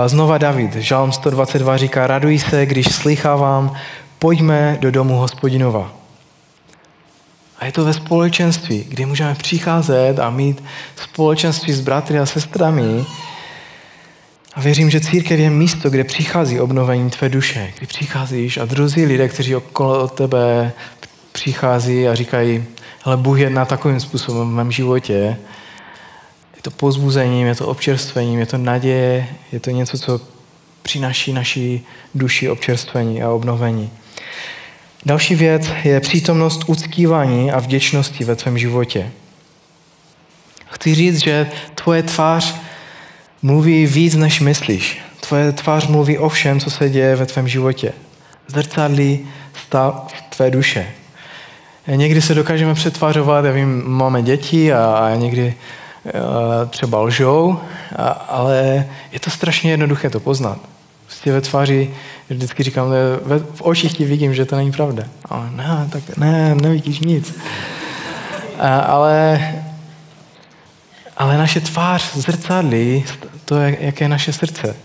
Znova 0.06 0.38
David, 0.38 0.74
Žalm 0.74 1.12
122 1.12 1.76
říká, 1.76 2.06
raduj 2.06 2.38
se, 2.38 2.66
když 2.66 2.86
slychávám, 2.86 3.74
pojďme 4.18 4.78
do 4.80 4.90
domu 4.90 5.14
hospodinova. 5.14 5.92
A 7.58 7.66
je 7.66 7.72
to 7.72 7.84
ve 7.84 7.92
společenství, 7.92 8.84
kdy 8.88 9.06
můžeme 9.06 9.34
přicházet 9.34 10.18
a 10.18 10.30
mít 10.30 10.64
společenství 10.96 11.72
s 11.72 11.80
bratry 11.80 12.18
a 12.18 12.26
sestrami. 12.26 13.04
A 14.54 14.60
věřím, 14.60 14.90
že 14.90 15.00
církev 15.00 15.40
je 15.40 15.50
místo, 15.50 15.90
kde 15.90 16.04
přichází 16.04 16.60
obnovení 16.60 17.10
tvé 17.10 17.28
duše, 17.28 17.72
kdy 17.78 17.86
přicházíš 17.86 18.56
a 18.56 18.64
druzí 18.64 19.04
lidé, 19.04 19.28
kteří 19.28 19.56
okolo 19.56 20.08
tebe 20.08 20.72
přichází 21.32 22.08
a 22.08 22.14
říkají, 22.14 22.64
ale 23.04 23.16
Bůh 23.16 23.38
jedná 23.38 23.64
takovým 23.64 24.00
způsobem 24.00 24.48
v 24.48 24.52
mém 24.52 24.72
životě. 24.72 25.36
Je 26.56 26.62
to 26.62 26.70
pozbuzením, 26.70 27.46
je 27.46 27.54
to 27.54 27.66
občerstvením, 27.66 28.40
je 28.40 28.46
to 28.46 28.58
naděje, 28.58 29.26
je 29.52 29.60
to 29.60 29.70
něco, 29.70 29.98
co 29.98 30.20
přináší 30.82 31.32
naší 31.32 31.86
duši 32.14 32.48
občerstvení 32.48 33.22
a 33.22 33.30
obnovení. 33.30 33.90
Další 35.06 35.34
věc 35.34 35.68
je 35.84 36.00
přítomnost 36.00 36.64
uctívání 36.66 37.52
a 37.52 37.58
vděčnosti 37.58 38.24
ve 38.24 38.36
tvém 38.36 38.58
životě. 38.58 39.10
Chci 40.66 40.94
říct, 40.94 41.18
že 41.18 41.50
tvoje 41.74 42.02
tvář 42.02 42.54
mluví 43.42 43.86
víc, 43.86 44.14
než 44.14 44.40
myslíš. 44.40 44.98
Tvoje 45.20 45.52
tvář 45.52 45.86
mluví 45.86 46.18
o 46.18 46.28
všem, 46.28 46.60
co 46.60 46.70
se 46.70 46.90
děje 46.90 47.16
ve 47.16 47.26
tvém 47.26 47.48
životě. 47.48 47.92
Zrcadlí 48.46 49.28
stav 49.66 50.12
tvé 50.28 50.50
duše. 50.50 50.86
Někdy 51.86 52.22
se 52.22 52.34
dokážeme 52.34 52.74
přetvářovat, 52.74 53.44
já 53.44 53.52
vím, 53.52 53.82
máme 53.86 54.22
děti 54.22 54.72
a, 54.72 54.86
a 54.86 55.14
někdy 55.14 55.54
a, 56.06 56.64
třeba 56.64 57.00
lžou, 57.00 57.58
a, 57.96 58.08
ale 58.08 58.86
je 59.12 59.20
to 59.20 59.30
strašně 59.30 59.70
jednoduché 59.70 60.10
to 60.10 60.20
poznat. 60.20 60.58
Prostě 61.06 61.32
ve 61.32 61.40
tváři, 61.40 61.90
vždycky 62.28 62.62
říkám, 62.62 62.90
ve, 63.22 63.38
v 63.38 63.62
očích 63.62 63.96
ti 63.96 64.04
vidím, 64.04 64.34
že 64.34 64.44
to 64.44 64.56
není 64.56 64.72
pravda. 64.72 65.02
Ale 65.24 65.50
ne, 65.50 65.88
tak 65.92 66.16
ne, 66.16 66.54
nevidíš 66.54 67.00
nic. 67.00 67.38
A, 68.58 68.80
ale, 68.80 69.40
ale 71.16 71.38
naše 71.38 71.60
tvář 71.60 72.14
zrcadlí 72.14 73.04
to, 73.44 73.56
jak, 73.56 73.80
jaké 73.80 74.04
je 74.04 74.08
naše 74.08 74.32
srdce. 74.32 74.76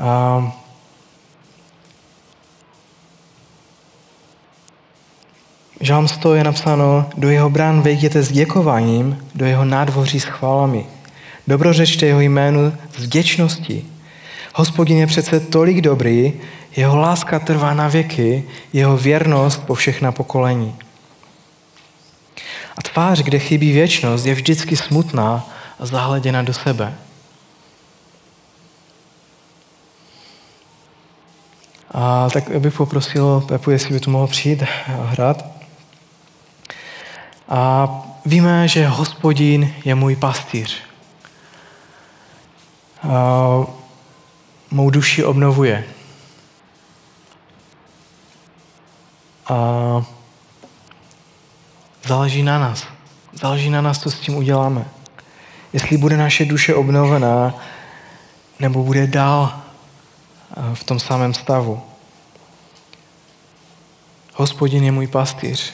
A, 0.00 0.52
Žálm 5.80 6.08
100 6.08 6.34
je 6.34 6.44
napsáno, 6.44 7.06
do 7.16 7.30
jeho 7.30 7.50
brán 7.50 7.82
vejděte 7.82 8.22
s 8.22 8.32
děkováním, 8.32 9.24
do 9.34 9.46
jeho 9.46 9.64
nádvoří 9.64 10.20
s 10.20 10.24
chválami. 10.24 10.86
Dobrořečte 11.46 12.06
jeho 12.06 12.20
jménu 12.20 12.72
s 12.98 13.04
vděčností. 13.04 13.92
Hospodin 14.54 14.98
je 14.98 15.06
přece 15.06 15.40
tolik 15.40 15.80
dobrý, 15.80 16.32
jeho 16.76 16.96
láska 16.96 17.38
trvá 17.38 17.74
na 17.74 17.88
věky, 17.88 18.44
jeho 18.72 18.96
věrnost 18.96 19.66
po 19.66 19.74
všechna 19.74 20.12
pokolení. 20.12 20.74
A 22.76 22.82
tvář, 22.82 23.22
kde 23.22 23.38
chybí 23.38 23.72
věčnost, 23.72 24.26
je 24.26 24.34
vždycky 24.34 24.76
smutná 24.76 25.48
a 25.78 25.86
zahleděna 25.86 26.42
do 26.42 26.52
sebe. 26.52 26.94
A 31.90 32.30
tak 32.30 32.58
bych 32.58 32.74
poprosil 32.74 33.44
Pepu, 33.48 33.70
jestli 33.70 33.94
by 33.94 34.00
tu 34.00 34.10
mohl 34.10 34.26
přijít 34.26 34.62
a 34.62 34.66
hrát. 35.04 35.55
A 37.48 37.88
víme, 38.24 38.68
že 38.68 38.88
hospodin 38.88 39.74
je 39.84 39.94
můj 39.94 40.16
pastýř. 40.16 40.76
A 43.02 43.66
mou 44.70 44.90
duši 44.90 45.24
obnovuje. 45.24 45.84
A 49.48 49.56
záleží 52.06 52.42
na 52.42 52.58
nás. 52.58 52.86
Záleží 53.32 53.70
na 53.70 53.80
nás, 53.80 53.98
co 53.98 54.10
s 54.10 54.20
tím 54.20 54.36
uděláme. 54.36 54.84
Jestli 55.72 55.96
bude 55.96 56.16
naše 56.16 56.44
duše 56.44 56.74
obnovená, 56.74 57.54
nebo 58.58 58.84
bude 58.84 59.06
dál 59.06 59.62
v 60.74 60.84
tom 60.84 61.00
samém 61.00 61.34
stavu. 61.34 61.82
Hospodin 64.34 64.84
je 64.84 64.92
můj 64.92 65.06
pastýř. 65.06 65.72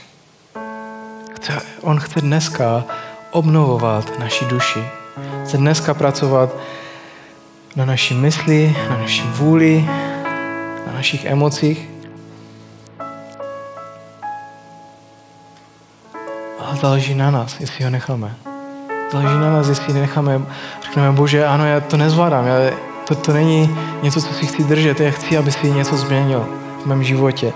On 1.83 2.01
chce 2.01 2.21
dneska 2.21 2.85
obnovovat 3.31 4.19
naši 4.19 4.45
duši. 4.45 4.85
Chce 5.45 5.57
dneska 5.57 5.95
pracovat 5.95 6.51
na 7.77 7.85
naší 7.85 8.15
mysli, 8.15 8.77
na 8.91 8.99
naší 8.99 9.23
vůli, 9.23 9.85
na 10.87 10.93
našich 10.95 11.25
emocích. 11.25 11.89
A 16.59 16.77
záleží 16.81 17.15
na 17.15 17.31
nás, 17.31 17.61
jestli 17.61 17.85
ho 17.85 17.91
necháme. 17.91 18.35
Záleží 19.13 19.35
na 19.35 19.53
nás, 19.53 19.69
jestli 19.69 19.93
necháme, 19.93 20.41
řekneme, 20.83 21.13
bože, 21.13 21.47
ano, 21.47 21.67
já 21.67 21.81
to 21.81 21.97
nezvládám, 21.97 22.47
já, 22.47 22.55
to, 23.09 23.15
to 23.15 23.33
není 23.33 23.77
něco, 24.03 24.23
co 24.23 24.35
si 24.35 24.47
chci 24.47 24.65
držet, 24.65 25.01
já 25.01 25.11
chci, 25.11 25.39
aby 25.39 25.53
si 25.53 25.71
něco 25.71 25.97
změnil 25.97 26.47
v 26.83 26.87
mém 26.87 27.05
životě. 27.05 27.53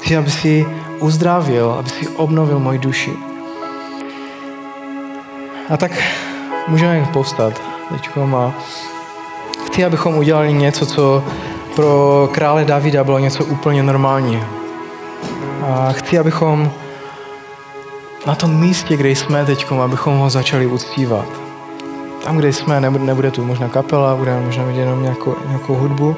Chci, 0.00 0.16
aby 0.16 0.30
si 0.30 0.66
uzdravil, 1.00 1.72
aby 1.72 1.88
si 1.88 2.08
obnovil 2.08 2.58
moji 2.58 2.78
duši. 2.78 3.33
A 5.70 5.76
tak 5.76 5.92
můžeme 6.68 7.08
povstat 7.12 7.62
teď 7.92 8.10
a 8.36 8.52
chci, 9.66 9.84
abychom 9.84 10.16
udělali 10.16 10.52
něco, 10.52 10.86
co 10.86 11.24
pro 11.76 12.28
krále 12.32 12.64
Davida 12.64 13.04
bylo 13.04 13.18
něco 13.18 13.44
úplně 13.44 13.82
normálního. 13.82 14.44
A 15.66 15.92
chci, 15.92 16.18
abychom 16.18 16.70
na 18.26 18.34
tom 18.34 18.60
místě, 18.60 18.96
kde 18.96 19.08
jsme 19.08 19.44
teď, 19.44 19.72
abychom 19.72 20.18
ho 20.18 20.30
začali 20.30 20.66
uctívat. 20.66 21.26
Tam, 22.24 22.36
kde 22.36 22.52
jsme, 22.52 22.80
nebude, 22.80 23.04
nebude 23.04 23.30
tu 23.30 23.44
možná 23.44 23.68
kapela, 23.68 24.16
bude 24.16 24.40
možná 24.40 24.64
mít 24.64 24.76
jenom 24.76 25.02
nějakou, 25.02 25.36
nějakou 25.46 25.74
hudbu. 25.74 26.16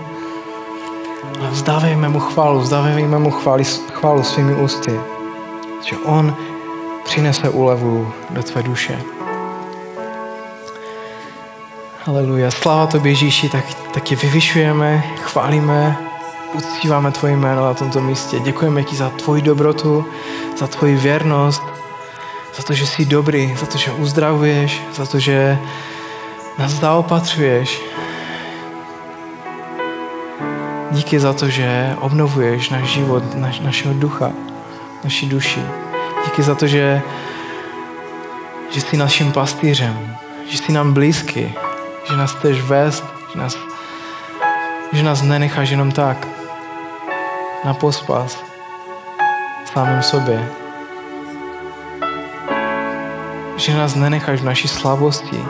Ale 1.41 1.51
vzdávejme 1.51 2.09
mu 2.09 2.21
chválu, 2.21 2.61
vzdávejme 2.61 3.19
mu 3.19 3.31
chváli, 3.31 3.65
chválu 3.93 4.23
svými 4.23 4.55
ústy. 4.55 5.01
Že 5.85 5.97
on 5.97 6.37
přinese 7.05 7.49
úlevu 7.49 8.13
do 8.31 8.43
tvé 8.43 8.63
duše. 8.63 9.16
Haleluja. 12.07 12.51
Sláva 12.51 12.87
tobě, 12.87 13.13
Ježíši, 13.13 13.49
tak, 13.49 13.65
tak 13.95 14.03
tě 14.03 14.17
vyvyšujeme, 14.17 15.05
chválíme, 15.23 15.97
uctíváme 16.55 17.11
tvoje 17.11 17.37
jméno 17.37 17.65
na 17.65 17.75
tomto 17.75 18.01
místě. 18.01 18.39
Děkujeme 18.41 18.83
ti 18.83 18.97
za 18.97 19.11
tvoji 19.11 19.43
dobrotu, 19.43 20.05
za 20.59 20.67
tvoji 20.67 20.97
věrnost, 20.97 21.63
za 22.57 22.63
to, 22.63 22.73
že 22.73 22.87
jsi 22.87 23.05
dobrý, 23.05 23.57
za 23.57 23.67
to, 23.67 23.79
že 23.79 23.93
uzdravuješ, 23.93 24.83
za 24.95 25.07
to, 25.07 25.19
že 25.19 25.59
nás 26.59 26.73
zaopatřuješ. 26.73 27.83
Díky 30.91 31.21
za 31.21 31.33
to, 31.33 31.49
že 31.49 31.97
obnovuješ 32.01 32.71
náš 32.71 32.89
život, 32.89 33.35
naš, 33.35 33.61
našeho 33.61 33.95
ducha, 33.95 34.33
naší 35.05 35.29
duši. 35.29 35.61
Díky 36.25 36.43
za 36.43 36.55
to, 36.55 36.67
že, 36.67 37.03
že 38.71 38.81
jsi 38.81 38.97
naším 38.97 39.33
pastýřem, 39.33 40.17
že 40.51 40.59
jsi 40.59 40.73
nám 40.73 40.93
blízký, 40.93 41.55
že 42.11 42.17
nás 42.17 42.33
chceš 42.33 42.63
vést, 42.63 43.05
že 43.33 43.39
nás, 43.39 43.59
že 44.93 45.03
nás 45.03 45.23
nenecháš 45.23 45.71
jenom 45.71 45.93
tak 45.93 46.29
na 47.65 47.75
pospas 47.75 48.39
samým 49.77 50.03
sobě. 50.03 50.49
Že 53.57 53.77
nás 53.77 53.95
nenecháš 53.95 54.41
v 54.41 54.45
naší 54.45 54.69
slabosti. 54.69 55.45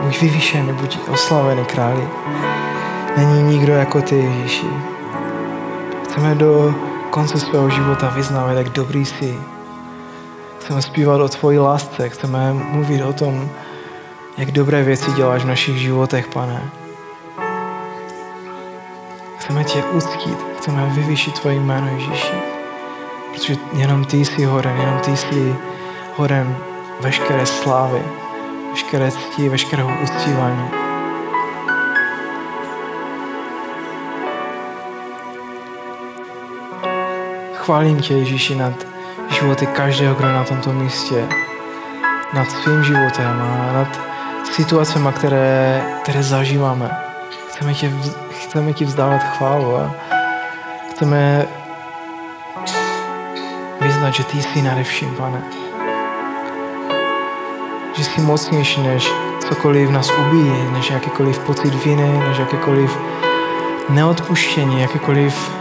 Buď 0.00 0.20
vyvýšený, 0.20 0.72
buď 0.72 0.98
oslavený 1.08 1.64
králi. 1.64 2.08
Není 3.16 3.42
nikdo 3.42 3.72
jako 3.72 4.02
ty, 4.02 4.16
Ježíši. 4.16 4.66
Chceme 6.04 6.34
do 6.34 6.74
konce 7.10 7.40
svého 7.40 7.70
života 7.70 8.08
vyznávat, 8.08 8.52
jak 8.52 8.68
dobrý 8.68 9.04
jsi, 9.04 9.38
Chceme 10.68 10.82
zpívat 10.82 11.20
o 11.20 11.28
tvoji 11.28 11.58
lásce, 11.58 12.08
chceme 12.08 12.52
mluvit 12.52 13.02
o 13.02 13.12
tom, 13.12 13.50
jak 14.38 14.50
dobré 14.50 14.82
věci 14.82 15.12
děláš 15.12 15.44
v 15.44 15.46
našich 15.46 15.78
životech, 15.78 16.28
pane. 16.28 16.70
Chceme 19.38 19.64
tě 19.64 19.82
uctít, 19.82 20.38
chceme 20.58 20.90
vyvýšit 20.94 21.40
tvoje 21.40 21.56
jméno 21.56 21.88
Ježíši. 21.88 22.32
Protože 23.32 23.56
jenom 23.72 24.04
ty 24.04 24.24
jsi 24.24 24.44
hoden, 24.44 24.76
jenom 24.76 25.00
ty 25.00 25.16
jsi 25.16 25.56
hoden 26.16 26.56
veškeré 27.00 27.46
slávy, 27.46 28.02
veškeré 28.70 29.10
ctí, 29.10 29.48
veškerého 29.48 29.90
uctívání. 30.02 30.68
Chválím 37.54 38.00
tě, 38.00 38.14
Ježíši, 38.14 38.54
nad 38.54 38.87
životy 39.40 39.66
každého, 39.66 40.14
kdo 40.14 40.26
je 40.26 40.34
na 40.34 40.44
tomto 40.44 40.72
místě, 40.72 41.28
nad 42.32 42.50
svým 42.50 42.84
životem 42.84 43.42
a 43.42 43.72
nad 43.72 44.00
situacemi, 44.52 45.08
které, 45.12 45.82
které 46.02 46.22
zažíváme. 46.22 46.90
Chceme 47.48 47.74
ti, 47.74 47.94
chceme 48.30 48.72
ti 48.72 48.84
vzdávat 48.84 49.22
chválu 49.22 49.76
a 49.76 49.94
chceme 50.90 51.46
vyznat, 53.80 54.10
že 54.10 54.24
ty 54.24 54.42
jsi 54.42 54.62
nadevším, 54.62 55.14
pane. 55.14 55.42
Že 57.96 58.04
jsi 58.04 58.20
mocnější 58.20 58.82
než 58.82 59.12
cokoliv 59.48 59.90
nás 59.90 60.10
ubíjí, 60.10 60.70
než 60.72 60.90
jakýkoliv 60.90 61.38
pocit 61.38 61.84
viny, 61.84 62.22
než 62.28 62.38
jakýkoliv 62.38 62.98
neodpuštění, 63.88 64.80
jakýkoliv 64.80 65.57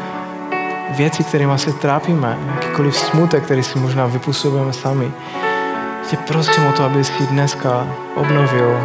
věci, 0.97 1.23
kterými 1.23 1.59
se 1.59 1.73
trápíme, 1.73 2.37
jakýkoliv 2.55 2.97
smutek, 2.97 3.43
který 3.43 3.63
si 3.63 3.79
možná 3.79 4.05
vypůsobujeme 4.05 4.73
sami. 4.73 5.11
Tě 6.09 6.17
prosím 6.17 6.67
o 6.67 6.71
to, 6.71 6.83
aby 6.83 7.03
si 7.03 7.23
dneska 7.23 7.87
obnovil 8.15 8.79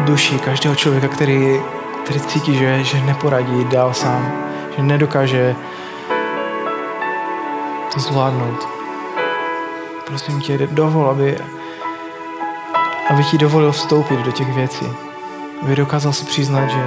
duši 0.00 0.38
každého 0.38 0.74
člověka, 0.74 1.08
který, 1.08 1.60
který 2.04 2.20
cítí, 2.20 2.54
že, 2.54 2.84
že 2.84 3.00
neporadí 3.00 3.64
dál 3.64 3.94
sám, 3.94 4.32
že 4.76 4.82
nedokáže 4.82 5.56
to 7.94 8.00
zvládnout. 8.00 8.68
Prosím 10.06 10.40
tě, 10.40 10.58
dovol, 10.70 11.10
aby, 11.10 11.38
aby 13.10 13.24
ti 13.24 13.38
dovolil 13.38 13.72
vstoupit 13.72 14.18
do 14.18 14.32
těch 14.32 14.54
věcí. 14.54 14.86
Aby 15.62 15.76
dokázal 15.76 16.12
si 16.12 16.24
přiznat, 16.24 16.68
že 16.68 16.82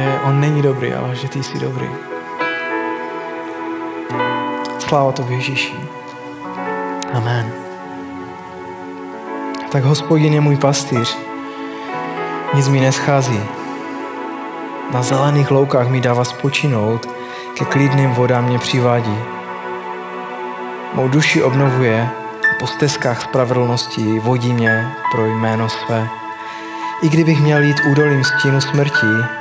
že 0.00 0.20
on 0.24 0.40
není 0.40 0.62
dobrý, 0.62 0.94
ale 0.94 1.16
že 1.16 1.28
ty 1.28 1.42
jsi 1.42 1.58
dobrý. 1.58 1.88
Sláva 4.78 5.12
to 5.12 5.26
Ježíši. 5.28 5.74
Amen. 7.12 7.52
tak 9.72 9.84
hospodin 9.84 10.34
je 10.34 10.40
můj 10.40 10.56
pastýř. 10.56 11.18
Nic 12.54 12.68
mi 12.68 12.80
neschází. 12.80 13.40
Na 14.92 15.02
zelených 15.02 15.50
loukách 15.50 15.88
mi 15.88 16.00
dává 16.00 16.24
spočinout, 16.24 17.08
ke 17.58 17.64
klidným 17.64 18.10
vodám 18.10 18.44
mě 18.44 18.58
přivádí. 18.58 19.18
Mou 20.94 21.08
duši 21.08 21.42
obnovuje 21.42 22.08
a 22.50 22.54
po 22.60 22.66
stezkách 22.66 23.22
spravedlnosti 23.22 24.18
vodí 24.18 24.52
mě 24.52 24.92
pro 25.12 25.26
jméno 25.26 25.68
své. 25.68 26.08
I 27.02 27.08
kdybych 27.08 27.40
měl 27.40 27.62
jít 27.62 27.80
údolím 27.90 28.24
stínu 28.24 28.60
smrti, 28.60 29.39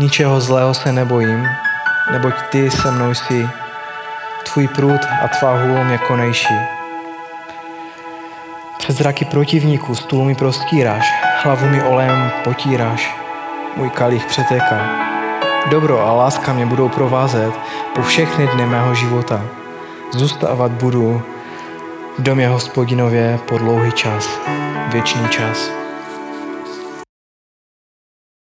ničeho 0.00 0.40
zlého 0.40 0.74
se 0.74 0.92
nebojím, 0.92 1.48
neboť 2.12 2.34
ty 2.50 2.70
se 2.70 2.90
mnou 2.90 3.14
jsi, 3.14 3.48
tvůj 4.44 4.68
prut 4.68 5.00
a 5.24 5.28
tvá 5.28 5.52
hůl 5.52 5.84
mě 5.84 5.98
konejší. 5.98 6.54
Před 8.78 8.96
zraky 8.96 9.24
protivníků 9.24 9.94
stůl 9.94 10.24
mi 10.24 10.34
prostíráš, 10.34 11.12
hlavu 11.42 11.68
mi 11.68 11.82
olejem 11.82 12.30
potíráš, 12.44 13.16
můj 13.76 13.90
kalich 13.90 14.26
přetéká. 14.26 14.80
Dobro 15.70 16.06
a 16.06 16.12
láska 16.12 16.52
mě 16.52 16.66
budou 16.66 16.88
provázet 16.88 17.54
po 17.94 18.02
všechny 18.02 18.46
dny 18.46 18.66
mého 18.66 18.94
života. 18.94 19.42
Zůstávat 20.12 20.72
budu 20.72 21.22
v 22.18 22.22
domě 22.22 22.48
hospodinově 22.48 23.38
po 23.48 23.58
dlouhý 23.58 23.92
čas, 23.92 24.28
věčný 24.92 25.28
čas. 25.28 25.79